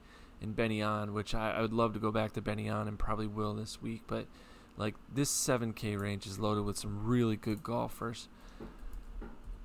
[0.41, 2.99] and Benny On, which I, I would love to go back to Benny On and
[2.99, 4.03] probably will this week.
[4.07, 4.27] But
[4.77, 8.29] like this 7K range is loaded with some really good golfers.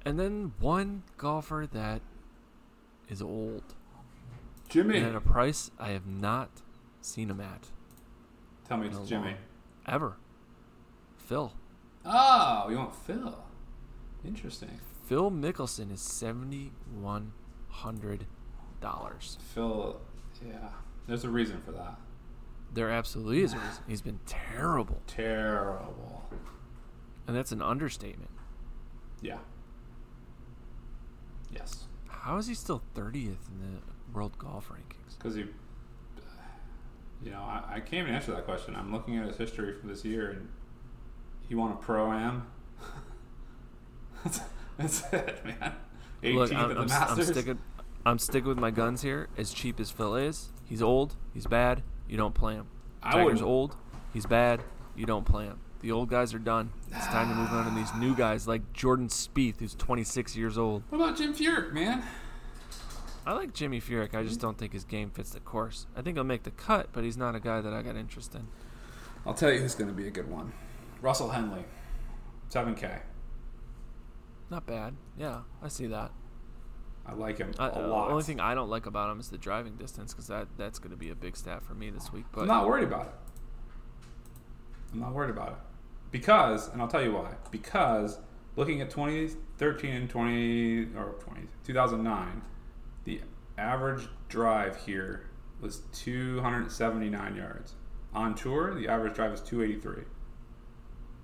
[0.06, 2.02] And then one golfer that
[3.10, 3.64] is old
[4.70, 6.50] Jimmy, and at a price I have not
[7.02, 7.68] seen him at
[8.68, 9.36] tell me it's Jimmy.
[9.88, 10.18] ever.
[11.18, 11.54] Phil.
[12.04, 13.36] Oh, you want Phil?
[14.24, 14.80] Interesting.
[15.06, 17.32] Phil Mickelson is seventy one
[17.70, 18.26] hundred
[18.82, 19.38] dollars.
[19.54, 20.00] Phil,
[20.48, 20.70] yeah.
[21.08, 21.98] There's a reason for that.
[22.74, 23.84] There absolutely is a reason.
[23.88, 26.24] He's been terrible, Terrible.
[27.28, 28.32] and that's an understatement.
[29.22, 29.38] Yeah.
[31.52, 31.86] Yes.
[32.10, 33.80] How is he still thirtieth in the
[34.14, 35.18] world golf rankings?
[35.18, 35.46] Because he,
[37.24, 38.76] you know, I, I can't even answer that question.
[38.76, 40.50] I'm looking at his history from this year, and
[41.48, 42.48] he won a pro am.
[44.24, 44.42] that's,
[44.78, 45.76] that's it, man.
[46.24, 47.28] 18th Look, at I'm, the I'm, I'm Masters.
[47.30, 47.60] sticking.
[48.06, 49.28] I'm sticking with my guns here.
[49.38, 51.16] As cheap as Phil is, he's old.
[51.34, 51.82] He's bad.
[52.08, 52.68] You don't play him.
[53.02, 53.76] I Tiger's wouldn't- old.
[54.14, 54.64] He's bad.
[54.96, 55.60] You don't play him.
[55.82, 56.72] The old guys are done.
[56.92, 60.58] It's time to move on to these new guys like Jordan Spieth, who's 26 years
[60.58, 60.84] old.
[60.90, 62.04] What about Jim Furyk, man?
[63.26, 64.16] I like Jimmy Furyk.
[64.16, 65.86] I just don't think his game fits the course.
[65.96, 68.34] I think he'll make the cut, but he's not a guy that I got interest
[68.36, 68.48] in.
[69.26, 70.54] I'll tell you who's going to be a good one.
[71.02, 71.66] Russell Henley,
[72.50, 73.00] 7K.
[74.50, 74.96] Not bad.
[75.18, 76.12] Yeah, I see that.
[77.08, 78.08] I like him I, a uh, lot.
[78.08, 80.80] The only thing I don't like about him is the driving distance because that that's
[80.80, 82.26] going to be a big stat for me this week.
[82.32, 83.14] But I'm not worried about it.
[84.94, 85.58] I'm not worried about it.
[86.12, 87.34] Because, and I'll tell you why.
[87.52, 88.20] Because
[88.56, 92.42] looking at 2013 and 20 or 20 2009,
[93.04, 93.22] the
[93.58, 95.30] average drive here
[95.62, 97.74] was 279 yards.
[98.14, 100.04] On tour, the average drive is 283.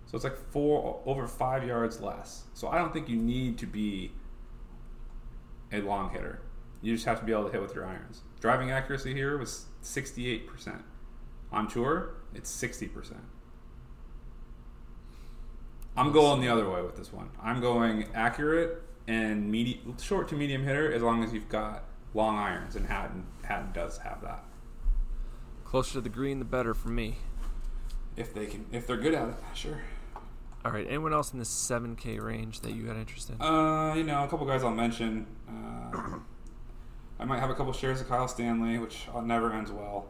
[0.06, 2.44] So it's like four over five yards less.
[2.54, 4.12] So I don't think you need to be
[5.72, 6.42] a long hitter.
[6.82, 8.22] You just have to be able to hit with your irons.
[8.40, 10.82] Driving accuracy here was 68%.
[11.52, 13.18] On tour, it's 60%.
[15.96, 17.30] I'm going the other way with this one.
[17.42, 22.38] I'm going accurate and medi- short to medium hitter as long as you've got long
[22.38, 24.44] irons, and Hatton Hatton does have that.
[25.66, 27.18] closer to the green, the better for me.
[28.16, 29.82] if they can, if they're good at it, sure.
[30.64, 30.86] All right.
[30.88, 33.42] Anyone else in the 7K range that you got interest in?
[33.42, 35.26] Uh, you know, a couple guys I'll mention.
[35.50, 36.20] Uh,
[37.20, 40.08] I might have a couple shares of Kyle Stanley, which uh, never ends well.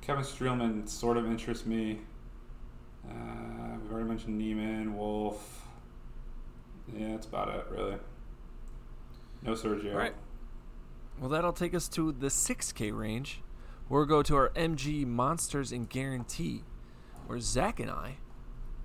[0.00, 2.00] Kevin Streelman sort of interests me.
[3.08, 5.62] Uh, we've already mentioned Niemann, Wolff.
[6.96, 7.96] Yeah, that's about it, really.
[9.42, 9.92] No Sergio.
[9.92, 10.14] All right.
[11.20, 13.42] Well, that'll take us to the 6K range.
[13.88, 16.62] We'll go to our MG Monsters and Guarantee,
[17.26, 18.18] where Zac and I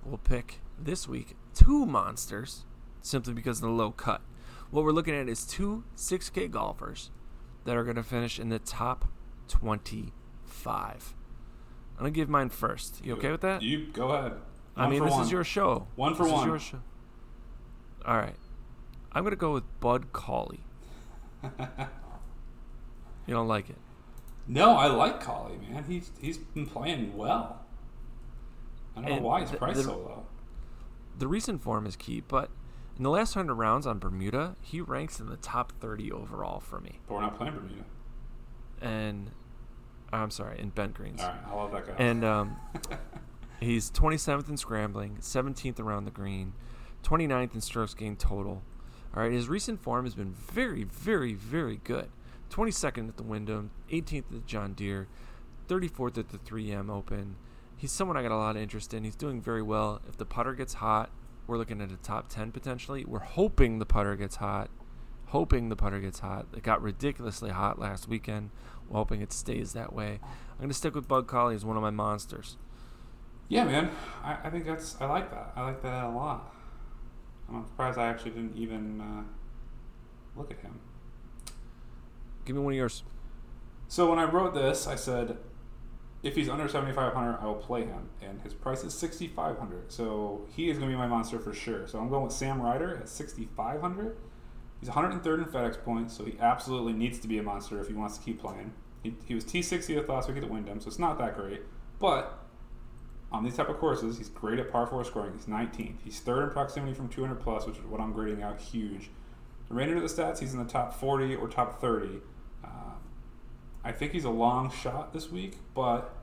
[0.04, 2.64] will pick this week two monsters
[3.00, 4.20] simply because of the low cut.
[4.70, 7.10] What we're looking at is two 6K golfers
[7.64, 9.06] that are going to finish in the top
[9.48, 11.14] 25.
[11.96, 13.04] I'm going to give mine first.
[13.04, 13.62] You okay with that?
[13.62, 14.32] You go ahead.
[14.76, 15.22] I mean, this one.
[15.22, 15.86] is your show.
[15.94, 16.48] One for This is one.
[16.48, 16.80] your show.
[18.04, 18.34] All right.
[19.12, 20.64] I'm going to go with Bud Cauley.
[21.44, 23.76] you don't like it?
[24.48, 25.84] No, I like Cauley, man.
[25.86, 27.64] He's he's been playing well.
[28.96, 30.26] I don't know And why he's the- priced the- so low.
[31.18, 32.50] The recent form is key, but
[32.96, 36.80] in the last 100 rounds on Bermuda, he ranks in the top 30 overall for
[36.80, 37.00] me.
[37.06, 37.84] But we're not playing Bermuda.
[38.80, 39.30] And
[40.12, 41.20] I'm sorry, in bent greens.
[41.20, 41.94] All right, I love that guy.
[41.98, 42.56] And um,
[43.60, 46.52] he's 27th in scrambling, 17th around the green,
[47.02, 48.62] 29th in strokes gained total.
[49.16, 52.08] All right, his recent form has been very, very, very good.
[52.50, 55.08] 22nd at the Wyndham, 18th at the John Deere,
[55.68, 57.36] 34th at the 3M Open.
[57.76, 59.04] He's someone I got a lot of interest in.
[59.04, 60.00] He's doing very well.
[60.08, 61.10] If the putter gets hot,
[61.46, 63.04] we're looking at a top 10 potentially.
[63.04, 64.70] We're hoping the putter gets hot.
[65.26, 66.46] Hoping the putter gets hot.
[66.56, 68.50] It got ridiculously hot last weekend.
[68.88, 70.20] We're hoping it stays that way.
[70.22, 72.56] I'm going to stick with Bud Cauley as one of my monsters.
[73.48, 73.90] yeah, man,
[74.22, 75.52] I, I think that's I like that.
[75.56, 76.54] I like that a lot.
[77.48, 79.22] I'm surprised I actually didn't even uh,
[80.36, 80.80] look at him.
[82.44, 83.02] Give me one of yours.
[83.88, 85.36] So when I wrote this, I said,
[86.24, 89.92] if he's under 7,500, I will play him, and his price is 6,500.
[89.92, 91.86] So he is going to be my monster for sure.
[91.86, 94.16] So I'm going with Sam Ryder at 6,500.
[94.80, 97.94] He's 103rd in FedEx points, so he absolutely needs to be a monster if he
[97.94, 98.72] wants to keep playing.
[99.02, 101.60] He, he was T60th last week at the Wyndham, so it's not that great.
[101.98, 102.38] But
[103.30, 105.34] on these type of courses, he's great at par four scoring.
[105.34, 105.96] He's 19th.
[106.02, 109.10] He's third in proximity from 200 plus, which is what I'm grading out huge.
[109.68, 112.20] The remainder of the stats, he's in the top 40 or top 30.
[113.84, 116.14] I think he's a long shot this week, but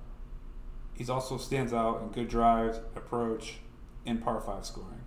[0.93, 3.55] he's also stands out in good drives, approach,
[4.05, 5.01] and par five scoring.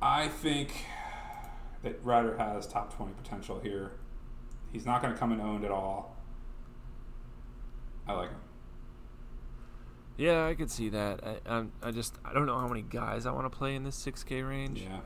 [0.00, 0.72] I think
[1.82, 3.92] that Ryder has top 20 potential here.
[4.72, 6.16] He's not going to come in owned at all.
[8.06, 8.38] I like him.
[10.16, 11.20] Yeah, I could see that.
[11.24, 13.84] I, I'm, I just I don't know how many guys I want to play in
[13.84, 14.82] this 6K range.
[14.82, 15.00] Yeah,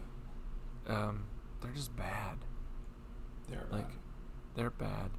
[0.86, 1.24] Um,
[1.60, 2.38] they're just bad.
[3.48, 3.96] they're Like, bad.
[4.54, 5.10] they're bad.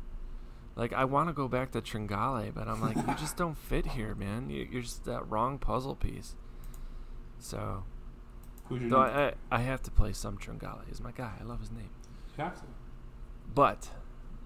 [0.76, 3.86] Like I want to go back to Tringale, but I'm like, you just don't fit
[3.88, 4.50] here, man.
[4.50, 6.36] You, you're just that wrong puzzle piece.
[7.40, 7.84] So,
[8.90, 9.00] though?
[9.00, 10.82] I, I I have to play some Tringale.
[10.88, 11.34] He's my guy.
[11.40, 11.90] I love his name.
[11.90, 12.40] To.
[13.54, 13.90] But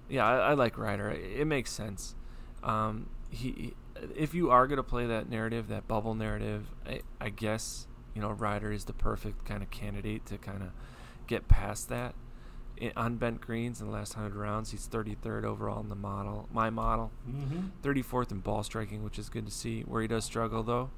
[0.09, 1.09] yeah, I, I like Ryder.
[1.09, 2.15] It, it makes sense.
[2.63, 3.73] Um, he, he-
[4.15, 8.29] if you are gonna play that narrative, that bubble narrative, I, I guess you know
[8.31, 10.69] Ryder is the perfect kind of candidate to kind of
[11.27, 12.15] get past that.
[12.95, 16.69] On bent greens in the last hundred rounds, he's 33rd overall in the model, my
[16.69, 17.11] model.
[17.29, 17.67] Mm-hmm.
[17.83, 19.81] 34th in ball striking, which is good to see.
[19.81, 20.89] Where he does struggle though,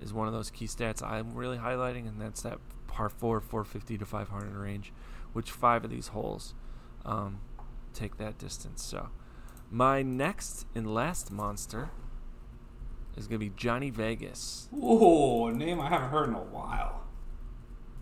[0.00, 3.98] is one of those key stats I'm really highlighting, and that's that par four, 450
[3.98, 4.92] to 500 range,
[5.32, 6.54] which five of these holes
[7.04, 7.40] um,
[7.92, 8.82] take that distance.
[8.82, 9.08] So,
[9.70, 11.90] my next and last monster
[13.16, 14.68] is gonna be Johnny Vegas.
[14.74, 17.02] Ooh, a name I haven't heard in a while.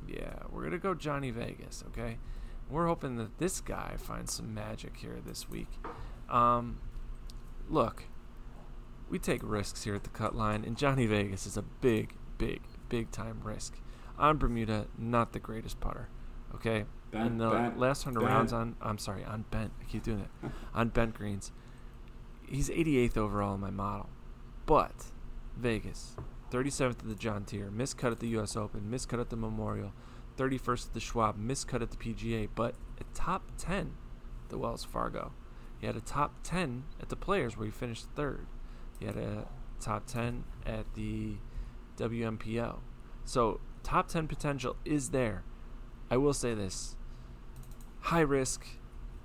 [0.06, 1.82] Yeah, we're gonna go Johnny Vegas.
[1.88, 2.18] Okay,
[2.70, 5.68] we're hoping that this guy finds some magic here this week.
[6.28, 6.78] Um,
[7.68, 8.04] look,
[9.08, 12.62] we take risks here at the cut line, and Johnny Vegas is a big, big,
[12.88, 13.78] big time risk.
[14.18, 16.08] On Bermuda, not the greatest putter.
[16.54, 18.32] Okay, Bent, in the bent, last hundred bent.
[18.32, 19.72] rounds on, I'm sorry, on bent.
[19.80, 20.50] I keep doing that.
[20.74, 21.52] on bent greens,
[22.48, 24.08] he's 88th overall in my model,
[24.64, 25.06] but
[25.56, 26.16] Vegas,
[26.50, 28.56] 37th at the John Deere, miscut at the U.S.
[28.56, 29.92] Open, miscut at the Memorial,
[30.36, 33.92] 31st at the Schwab, miscut at the PGA, but a top 10
[34.44, 35.32] at the Wells Fargo.
[35.78, 38.46] He had a top 10 at the Players where he finished third.
[38.98, 39.46] He had a
[39.80, 41.36] top 10 at the
[41.96, 42.78] WMPO.
[43.24, 45.44] So top 10 potential is there.
[46.10, 46.96] I will say this:
[48.00, 48.64] high risk,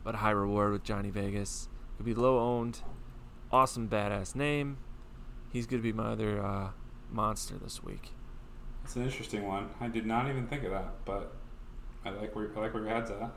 [0.03, 1.69] but high reward with Johnny Vegas.
[1.97, 2.79] Could be low owned,
[3.51, 4.77] awesome badass name.
[5.51, 6.69] He's gonna be my other uh,
[7.11, 8.13] monster this week.
[8.91, 9.69] It's an interesting one.
[9.79, 11.33] I did not even think of that, but
[12.03, 13.31] I like where I like where your head's at.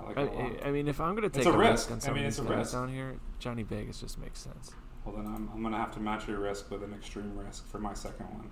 [0.00, 0.52] I like I, it a lot.
[0.64, 1.92] I, I mean, if I'm gonna take a a, risk.
[1.92, 2.72] on I mean, of it's these a risk.
[2.72, 4.72] down here, Johnny Vegas just makes sense.
[5.04, 7.68] Well, then I'm, I'm going to have to match your risk with an extreme risk
[7.68, 8.50] for my second one.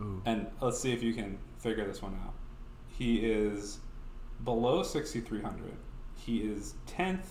[0.00, 0.22] Ooh.
[0.24, 2.34] And let's see if you can figure this one out.
[2.86, 3.80] He is
[4.44, 5.72] below 6,300.
[6.14, 7.24] He is 10th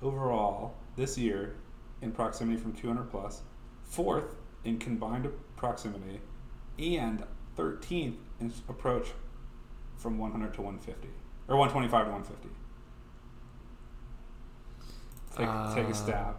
[0.00, 1.56] overall this year
[2.00, 3.42] in proximity from 200 plus,
[3.82, 6.20] fourth in combined proximity,
[6.78, 7.24] and
[7.56, 9.08] 13th in approach
[9.96, 11.08] from 100 to 150
[11.48, 12.48] or 125 to 150.
[15.30, 16.36] Take, take Uh, a stab.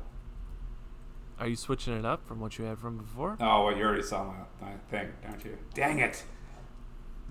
[1.40, 3.38] Are you switching it up from what you had from before?
[3.40, 5.58] Oh, well, you already saw my, my thing, don't you?
[5.74, 6.24] Dang it!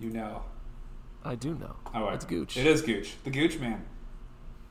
[0.00, 0.42] You know.
[1.24, 1.76] I do know.
[1.94, 2.14] Oh, wait.
[2.14, 2.56] It's Gooch.
[2.56, 3.16] It is Gooch.
[3.24, 3.84] The Gooch man.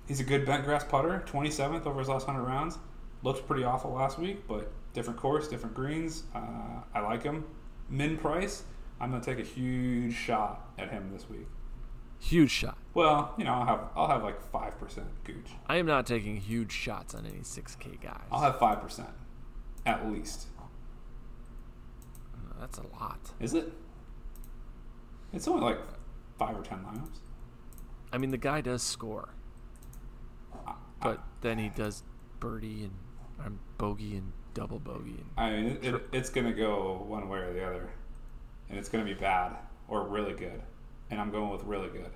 [0.08, 1.24] He's a good bent grass putter.
[1.28, 2.78] 27th over his last 100 rounds.
[3.24, 6.24] Looked pretty awful last week, but different course, different greens.
[6.34, 6.40] Uh,
[6.96, 7.44] I like him.
[7.90, 8.64] Min price.
[9.00, 11.48] I'm gonna take a huge shot at him this week.
[12.20, 12.78] Huge shot.
[12.94, 15.52] Well, you know, I'll have I'll have like five percent Gooch.
[15.68, 18.22] I am not taking huge shots on any 6K guys.
[18.32, 19.10] I'll have five percent,
[19.86, 20.48] at least.
[22.60, 23.20] That's a lot.
[23.40, 23.72] Is it?
[25.32, 25.80] It's only like
[26.40, 27.20] five or ten lineups.
[28.12, 29.30] I mean, the guy does score,
[31.02, 32.04] but then he does
[32.40, 32.94] birdie and
[33.46, 35.24] um, bogey and double bogey.
[35.38, 37.90] I mean, it, it, it's going to go one way or the other.
[38.70, 39.56] And it's going to be bad
[39.88, 40.62] or really good.
[41.12, 42.10] And I'm going with really good.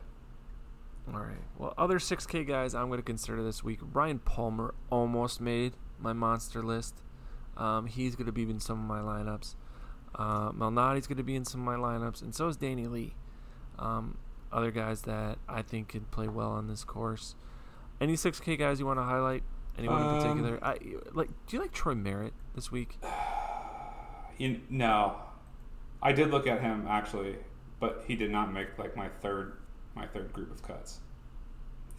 [1.13, 1.37] all right.
[1.57, 3.79] Well, other 6K guys I'm going to consider this week.
[3.93, 6.95] Ryan Palmer almost made my monster list.
[7.57, 9.53] Um, he's going to be in some of my lineups.
[10.15, 13.13] Uh, Malnati's going to be in some of my lineups, and so is Danny Lee.
[13.77, 14.17] Um,
[14.51, 17.35] other guys that I think could play well on this course.
[18.01, 19.43] Any 6K guys you want to highlight?
[19.77, 20.59] Anyone in Um, particular?
[20.63, 20.77] I,
[21.13, 22.97] like, do you like Troy Merritt this week?
[24.37, 25.17] You, no.
[26.01, 27.35] I did look at him actually,
[27.79, 29.53] but he did not make like my third
[29.93, 30.99] my third group of cuts.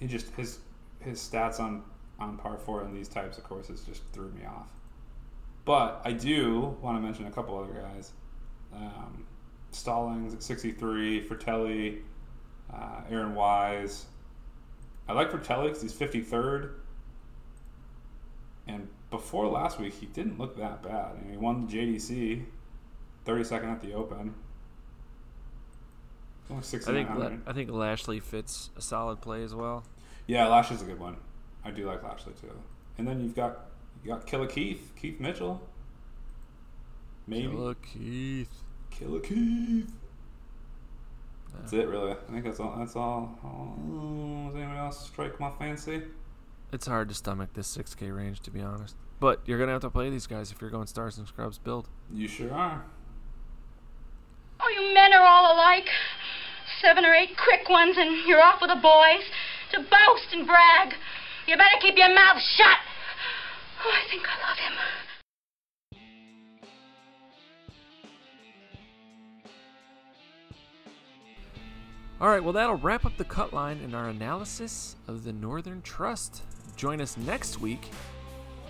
[0.00, 0.58] He just his
[0.98, 1.84] his stats on
[2.18, 4.72] on par four in these types of courses just threw me off.
[5.64, 8.10] But I do want to mention a couple other guys.
[8.74, 9.24] Um,
[9.70, 12.00] Stallings at 63, Frittelli,
[12.74, 14.06] uh, Aaron Wise.
[15.08, 16.70] I like Frittelli because he's 53rd.
[18.66, 21.16] And before last week, he didn't look that bad.
[21.16, 22.44] I mean, he won the JDC,
[23.26, 24.34] 32nd at the Open.
[26.50, 29.84] Only I think La- I think Lashley fits a solid play as well.
[30.26, 31.16] Yeah, Lashley's a good one.
[31.64, 32.50] I do like Lashley too.
[32.98, 33.70] And then you've got
[34.04, 35.60] you got Killer Keith, Keith Mitchell.
[37.26, 38.62] Maybe Killer Keith.
[38.90, 39.92] Killer Keith.
[41.54, 42.12] That's it, really.
[42.12, 42.74] I think that's all.
[42.78, 43.38] That's all.
[43.44, 46.02] Oh, does anyone else strike my fancy?
[46.72, 48.96] It's hard to stomach this 6K range, to be honest.
[49.20, 51.88] But you're gonna have to play these guys if you're going stars and scrubs build.
[52.10, 52.82] You sure are.
[54.58, 55.88] Oh, you men are all alike.
[56.80, 59.28] Seven or eight quick ones, and you're off with the boys
[59.72, 60.94] to boast and brag.
[61.46, 62.78] You better keep your mouth shut.
[63.84, 64.72] Oh, I think I love him.
[72.20, 75.82] All right, well, that'll wrap up the cut line in our analysis of the Northern
[75.82, 76.42] Trust.
[76.82, 77.90] Join us next week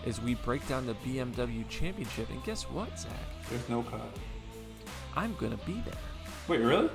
[0.05, 2.29] as we break down the BMW Championship.
[2.29, 3.11] And guess what, Zac?
[3.49, 4.03] There's no cut.
[5.17, 5.95] I'm gonna be there.
[6.47, 6.91] Wait, really?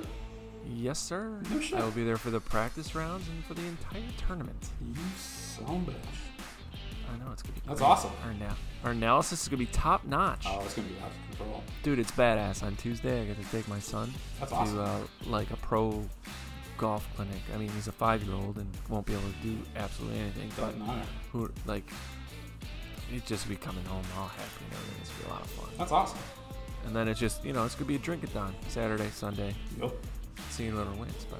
[0.75, 1.41] Yes, sir.
[1.49, 1.79] No shit.
[1.79, 4.63] I will be there for the practice rounds and for the entire tournament.
[4.79, 5.95] You son of a bitch.
[7.11, 7.61] I know it's gonna be.
[7.65, 7.89] That's great.
[7.89, 8.11] awesome.
[8.23, 8.53] Our, na-
[8.83, 10.45] our analysis is gonna be top notch.
[10.47, 11.63] Oh, it's gonna be out of control.
[11.81, 12.61] Dude, it's badass.
[12.61, 14.79] On Tuesday, I get to take my son That's to awesome.
[14.81, 16.07] uh, like a pro
[16.77, 17.41] golf clinic.
[17.53, 20.51] I mean, he's a five-year-old and won't be able to do absolutely anything.
[20.57, 20.73] But
[21.31, 21.83] who like
[23.11, 24.97] he'd just be coming home all happy and everything.
[25.01, 25.69] It's be a lot of fun.
[25.77, 26.19] That's awesome.
[26.85, 29.93] And then it's just you know it's gonna be a drink-a-thon Saturday, Sunday, Yep.
[30.49, 31.25] seeing whoever wins.
[31.29, 31.39] But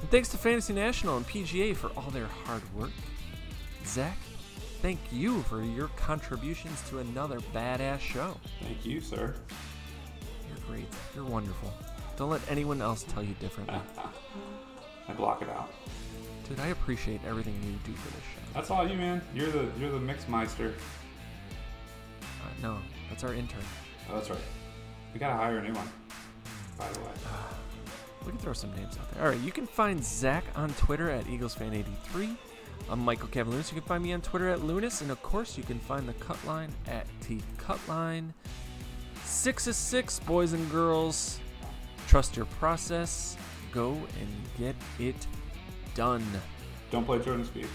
[0.00, 2.90] and thanks to Fantasy National and PGA for all their hard work.
[3.86, 4.16] Zac,
[4.82, 8.36] thank you for your contributions to another badass show.
[8.62, 9.34] Thank you, sir.
[10.48, 10.86] You're great.
[11.14, 11.72] You're wonderful.
[12.20, 13.80] Don't let anyone else tell you differently.
[15.08, 15.72] I block it out.
[16.46, 18.40] Dude, I appreciate everything you do for this show.
[18.52, 19.22] That's all you, man.
[19.34, 20.74] You're the you're the mixmeister.
[22.20, 22.76] Uh, no,
[23.08, 23.62] that's our intern.
[24.10, 24.38] Oh, that's right.
[25.14, 25.88] We gotta hire a new one.
[26.76, 27.06] By the way.
[28.26, 29.22] We can throw some names out there.
[29.22, 32.36] All right, you can find Zac on Twitter at EaglesFan83.
[32.90, 33.72] I'm Michael Cavaliers.
[33.72, 36.12] You can find me on Twitter at Lunas, and of course, you can find the
[36.12, 38.34] Cutline at T Cutline.
[39.24, 41.39] Six is six, boys and girls.
[42.10, 43.36] Trust your process.
[43.70, 45.28] Go and get it
[45.94, 46.26] done.
[46.90, 47.68] Don't play Jordan Spieth.